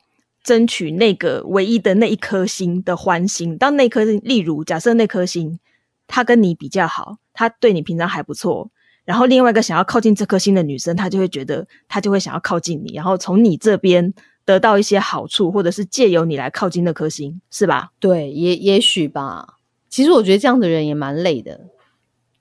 [0.48, 5.58] 争取那个唯一的那一颗星的欢心，当那颗，例如假设那颗星
[6.06, 8.70] 他跟你比较好，他对你平常还不错，
[9.04, 14.14] 然后另外一个想要靠近这颗星的女生，她就会觉得她就会想要靠近你，然后从你这边
[14.46, 17.90] 得到一些好处，或者是借由你来靠近那颗星，是吧？
[18.00, 19.56] 对，也也许吧。
[19.90, 21.60] 其实我觉得这样的人也蛮累的，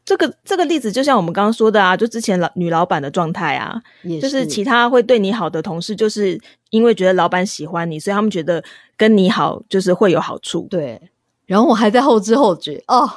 [0.08, 6.40] 这个这个例子就像我们刚刚说的啊，就之前老女老板的状态啊，也就是其他会对你好的同事，就是
[6.70, 8.64] 因为觉得老板喜欢你，所以他们觉得
[8.96, 10.66] 跟你好就是会有好处。
[10.70, 10.98] 对。
[11.46, 13.10] 然后我还在后知后觉哦，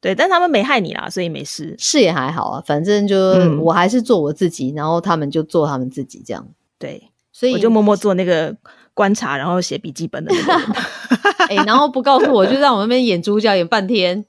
[0.00, 1.76] 对，但他们没害你啦，所以没事。
[1.78, 6.44] 是也还好啊，反正就、嗯我还是做我自己，然后他们就做他们自己这样。
[6.76, 8.52] 对，所以我就默默做那个
[8.94, 14.24] 观察，然后写笔记本的那个 然后不告诉我，就让我那边演主角演半天。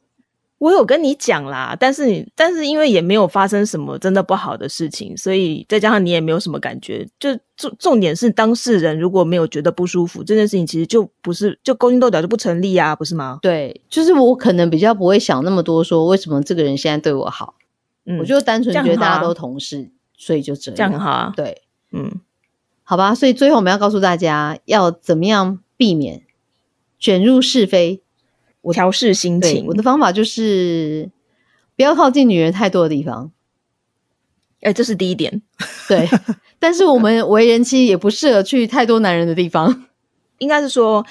[0.63, 13.39] 我有跟你讲啦，但是你但是因为也没有发生什么真的不好的事情，所以再加上你也没有什么感觉，就重重点是当事人如果没有觉得不舒服，这件事情其实就不是就勾心斗角就不成立啊，不是吗？
[13.41, 17.55] 对，就是我可能比较不会想那么多，说为什么这个人现在对我好，
[18.05, 20.77] 嗯，我就单纯觉得大家都同事，所以就这样。
[20.77, 21.33] 这样很好啊。
[21.35, 21.61] 对，
[21.91, 22.21] 嗯，
[22.83, 23.13] 好吧。
[23.13, 26.21] 所以最后我们要告诉大家，要怎么样避免
[26.97, 27.99] 卷入是非。
[28.63, 31.11] 我调试心情，我的方法就是
[31.75, 33.31] 不要靠近女人太多的地方。
[34.61, 35.41] 哎、这是第一点。
[35.87, 36.07] 对，
[36.57, 39.85] 但是我们为人妻也不适合去太多男人的地方。
[40.39, 41.05] 应该是说，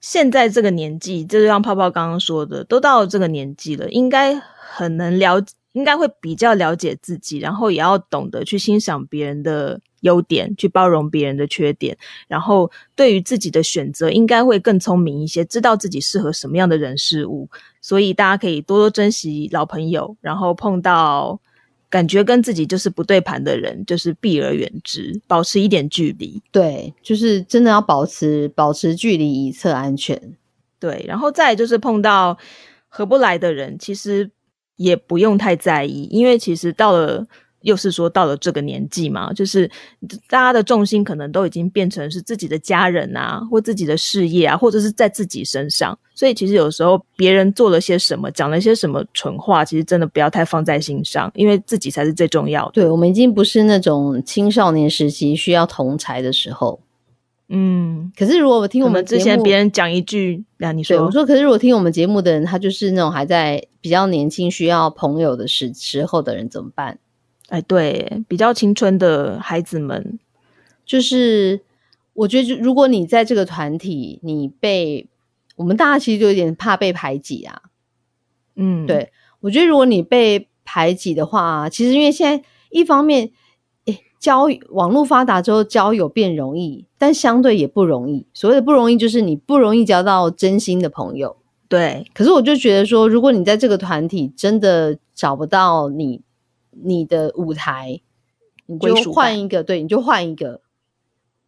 [0.00, 11.94] 现在这个年纪，就是像泡泡刚刚说的，都到这个年纪了，应该很能了，应该会比较了解自己，然后也要懂得去欣赏别人的优点，去包容别人的缺点，
[12.26, 17.48] 然后对于自己的选择，应该会更聪明一些，知道自己适合什么样的人事物。
[17.82, 21.38] 所以大家可以多多珍惜老朋友，然后碰到。
[21.88, 26.42] 感觉跟自己就是不对盘的人，就是避而远之，保持一点距离。
[26.50, 30.20] 对，就是真的要保持保持距离以测安全。
[30.80, 32.36] 对，然后再就是碰到
[32.88, 34.28] 合不来的人，其实
[34.74, 37.24] 也不用太在意，因为其实到了
[37.62, 39.70] 又是说到了这个年纪嘛，就是
[40.28, 52.72] 大家的重心可能都已经变成是自己的家人啊，或自己的事业啊，或者是在自己身上，所以其实有时候别人做了些什么，讲了些什么蠢话，其实真的不要太放在心上，因为自己才是最重要的。
[52.72, 56.80] 对，我们已经不是那种青少年时期需要同才的时候。
[57.48, 66.98] 嗯，可是如果我听我我们之前别人讲一句，那、你说我说，可是如果听我们节目的人，他就是那种还在比较年轻需要朋友的时时候的人，怎么办？
[67.48, 70.18] 哎，对，比较青春的孩子们，
[70.84, 71.60] 就是
[72.12, 75.06] 我觉得，就如果你在这个团体，你被
[75.56, 77.62] 我们大家其实就有点怕被排挤啊。
[78.56, 83.30] 嗯，对我觉得，如果你被排挤的话，其实因为现在一方面，
[83.84, 88.26] 诶，交网络发达之后，交友变容易，但相对也不容易。
[88.34, 91.36] 所谓的不容易，就是你不容易交到真心的朋友。
[91.68, 96.20] 对，可是我就觉得说，如果你在这个团体真的找不到你
[96.82, 98.00] 你的舞台，
[98.66, 100.60] 你就换一个，对，你就换一个，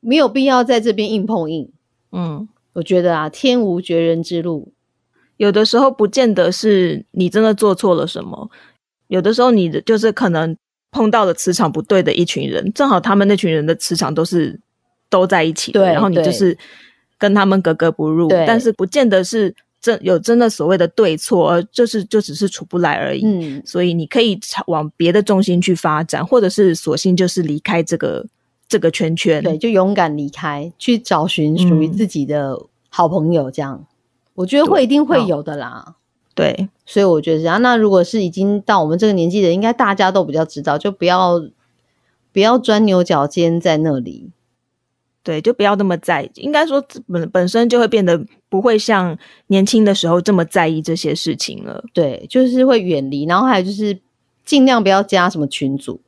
[0.00, 1.70] 没有必要在这边硬碰硬。
[2.12, 2.48] 嗯。
[2.74, 4.72] 我觉得啊，天无绝人之路。
[5.36, 8.48] 有的时候不见得是你真的做错了什么，
[9.08, 10.56] 有的时候你的就是可能
[10.92, 14.60] 碰到了磁场不对的一群人，正好他们那群人的磁场都是
[15.10, 16.56] 都在一起的，对然后你就是
[17.18, 23.24] 跟他们格格不入，但是不见得是真有真的所谓的对错，而就是就只是处不来而已。
[23.24, 28.26] 嗯，所以你可以朝往别的重心去发展，或者是索性就是离开这个
[28.68, 29.42] 这个圈圈。
[29.42, 33.86] 对，就勇敢离开，去找寻属于嗯自己的好朋友，这样，
[34.34, 35.94] 我觉得会一定会有的啦。
[36.34, 37.60] 对所以我觉得这样。
[37.62, 41.40] 那如果是已经到我们这个年纪的，应该大家都比较知道，就不要
[42.32, 44.30] 不要钻牛角尖在那里。
[45.24, 49.16] 对，就不要那么在意，应该说本本身就会变得不会像
[49.48, 51.84] 年轻的时候这么在意这些事情了。
[51.92, 53.98] 对，就是会远离，然后还有就是
[54.44, 56.00] 尽量不要加什么群组。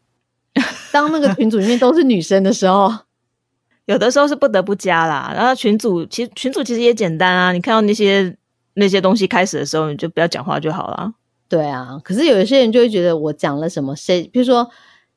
[0.92, 2.92] 当那个群组里面都是女生的时候，
[3.86, 8.36] 有的时候是不得不加啦，然后群组其实群组其实也简单啊，你看到那些
[8.74, 11.12] 那些东西开始的时候，你就不要讲话就好了。
[11.48, 14.70] 对啊，可是有一些人就会觉得我讲了什么，谁比如说，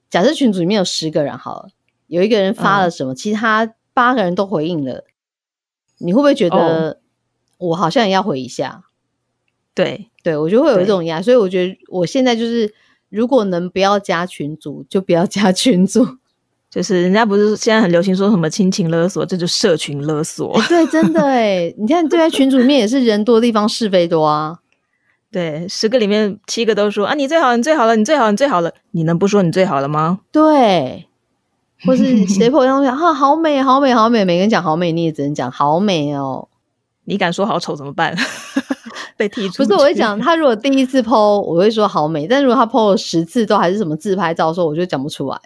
[0.09, 1.69] 假设群组里面有十个人好了，
[2.07, 5.03] 有一个人发了什么，其他八个人都回应了，
[5.99, 6.99] 你会不会觉得
[7.70, 8.84] 我好像也要回一下？
[9.74, 12.74] 对，对我就会有一种压，所以我觉得我现在就是，
[13.09, 16.05] 如果能不要加群组，就不要加群组。
[16.74, 20.59] 就是人家不是现在很流行说什么亲情勒索，这就社群勒索。
[20.68, 24.57] 对，真的哎， 你看，对在群组里面也是人多的地方是非多啊。
[25.32, 30.22] 对，十个里面七个都说啊，你最好，你最好了，你最好，你最好了，你能不说你最好了吗？
[30.32, 31.07] 对，
[31.86, 36.47] 或是谁朋友上面啊，好美，好美，好美，每个人讲好美，你也只能讲好美哦。
[37.06, 38.16] 你敢说好丑怎么办？
[39.16, 45.39] 被踢出不是，我会讲他如果第一次 PO，我会说好美，但如果他 PO 了十次都还是什么自拍照的时候，我就讲不出来，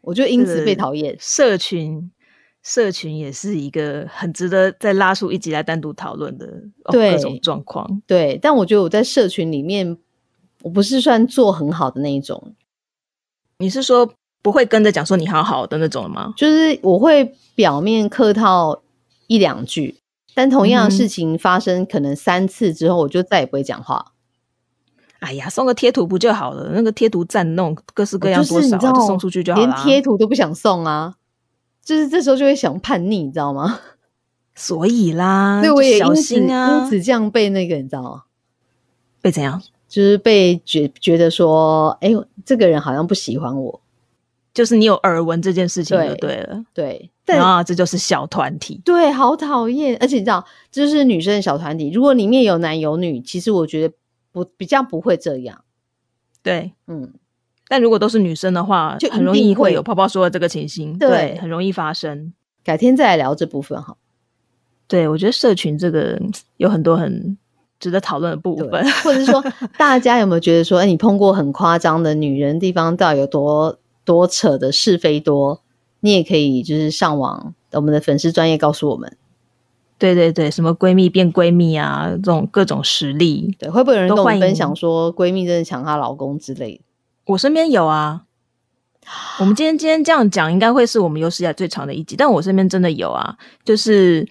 [0.00, 1.16] 我就因此被讨厌。
[1.20, 2.10] 社群，
[2.62, 6.46] 社群也是一个很值得再拉出一集来单独讨论的、
[6.84, 8.02] 哦、对各种状况。
[8.06, 9.96] 对，但我觉得我在社群里面，
[10.62, 12.54] 我不是算做很好的那一种，
[13.58, 14.10] 你是说
[14.42, 16.34] 不会跟着讲说你好好的那种吗？
[16.36, 18.82] 就是我会表面客套
[19.28, 20.00] 一两句，
[20.34, 24.12] 但同样的事情发生可能三次之后，我就再也不会讲话。
[25.20, 26.70] 哎呀，送个贴图不就好了？
[26.74, 29.66] 那个贴图占那种各式各样就是多少、送出去就好了。
[29.66, 31.14] 连贴图都不想送啊，
[31.82, 33.80] 就是这时候就会想叛逆，你知道吗？
[34.54, 38.22] 所以啦，所以我也因此心啊，因此这样被那个你知道吗？
[39.22, 39.62] 被怎样？
[39.88, 42.10] 就是被觉觉得说，哎、
[42.44, 43.80] 这个人好像不喜欢我，
[44.54, 46.64] 就是你有耳闻这件事情就对对了。
[46.72, 48.80] 对，但啊，这就是小团体。
[48.84, 49.96] 对，好讨厌。
[50.00, 53.94] 而且你知道，这就是女生的小团体，如果里面有男有女，其实我觉得
[54.30, 55.64] 不比较不会这样。
[56.42, 57.12] 对，嗯，
[57.68, 62.32] 但如果都是女生的话，就很容易会有泡泡说的这个情形，对对，很容易发生。
[62.62, 63.96] 改天再来聊这部分哈。
[64.86, 66.20] 对我觉得社群这个
[66.58, 67.36] 有很多很
[67.80, 69.42] 值得讨论的部分。，或者是说，
[69.78, 75.62] 大家有没有觉得说，哎、你碰过很夸张的女人地方，到底有多多扯的是非多？
[76.00, 79.16] 你也可以就是上网我们的粉丝专业告诉我们，
[79.98, 86.82] 对对对，什么闺蜜变闺蜜啊，这种各种实例，对，会不会有人跟我分享说闺蜜真的抢她老公之类的？
[87.26, 88.22] 我身边有啊。
[89.38, 94.26] 我们今天今天这样讲，应该会是我们有史以来最长的一集，但我身边真的有啊，就是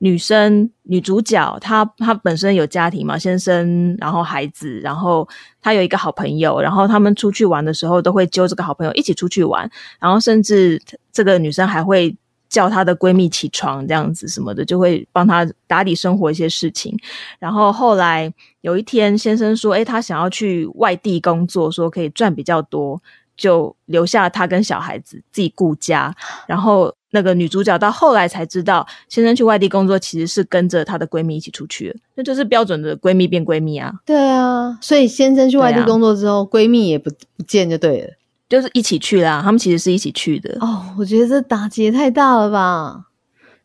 [0.00, 5.28] 女生女主角，她她本身有家庭嘛，先生，然后孩子，然后
[5.60, 9.68] 她有一个好朋友，然后他们出去玩的时候都会揪这个好朋友一起出去玩，
[10.00, 10.80] 然后甚至
[11.12, 12.16] 这个女生还会
[12.48, 16.96] 叫她的闺蜜起床这样子什么的，就会帮她打理生活一些事情。
[17.38, 18.32] 然后后来
[18.62, 23.00] 有一天，先生说：“诶，他想要去外地工作，说可以赚比较多，
[23.36, 26.14] 就留下他跟小孩子自己顾家。”
[26.48, 38.10] 然后那个女主角到后来才知道，先生去外地工作其实是跟着她的闺蜜一起出去的，那就是标准的闺蜜变闺蜜啊，对啊，所以先生去外地工作之后，闺蜜也不不见就对了。
[38.48, 39.42] 就是一起去啦。
[39.44, 43.04] 他们其实是一起去的，哦，我觉得这打击也太大了吧？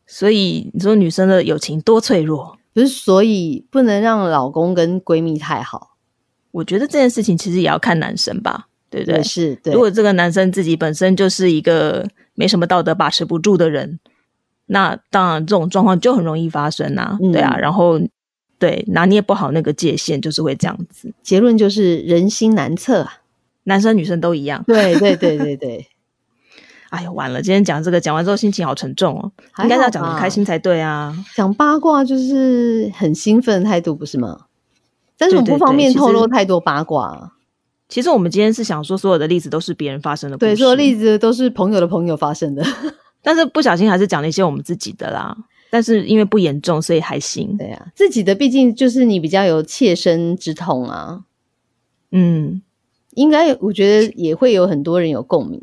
[0.06, 2.58] 所以你说女生的友情多脆弱。
[2.74, 5.96] 不是，所以不能让老公跟闺蜜太好，
[6.50, 9.22] 我觉得这件事情其实也要看男生吧，对不对也？
[9.22, 9.78] 是对如。
[9.78, 13.98] 果这个男生自己本身就是一个没什么道德把持不住的人，
[14.66, 18.00] 那当然这种状况就很容易发生啊，嗯对啊，然后
[18.58, 21.12] 对拿捏不好那个界限，就是会这样子。
[21.22, 23.20] 结论就是人心难测啊。
[23.66, 24.62] 男生女生都一样。
[24.66, 25.88] 对对对对对，
[26.90, 29.32] 哎呀，完了，今天讲这个讲完之后心情好沉重哦，
[29.62, 31.16] 应该是要讲的开心才对啊。
[31.34, 34.46] 讲八卦就是很兴奋的态度，不是吗？
[35.16, 37.32] 但是我不方便透露太多八卦啊。
[37.94, 42.66] 其实我们今天是想说，所有的例子都是别人发生的故事，对，所有例子都是朋友的朋友发生的。
[43.22, 45.32] 但是不小心还是讲了一些我们自己的啦。
[45.70, 47.56] 但是因为不严重，所以还行。
[47.56, 51.22] 对啊，自己的毕竟就是你比较有切身之痛啊。
[52.10, 52.60] 嗯，
[53.12, 55.62] 应该我觉得也会有很多人有共鸣。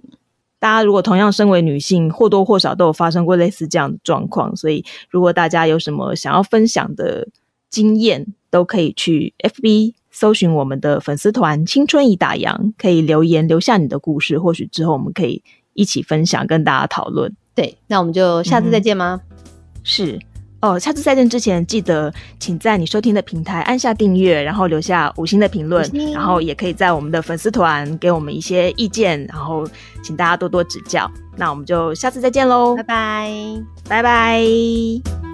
[0.57, 7.27] 大家如果同样身为女性，或多或少都有发生过类似这样的状况，所以如果大家有什么想要分享的
[7.69, 15.41] 经验，都可以去 FB 搜寻我们的粉丝团“青春已打烊”，可以留言留下你的故事，或许之后我们可以
[15.73, 17.35] 一起分享，跟大家讨论。
[17.55, 19.19] 对，那我们就下次再见吗？
[19.81, 20.19] 是。
[20.59, 29.67] 哦，下次再见之前，记得请在你收听的平台按下订阅，然后留下五星的评论，然后也可以在我们的粉丝团给我们一些意见，然后
[30.03, 31.09] 请大家多多指教。
[31.35, 33.31] 那我们就下次再见喽，拜拜，
[33.89, 35.30] 拜拜。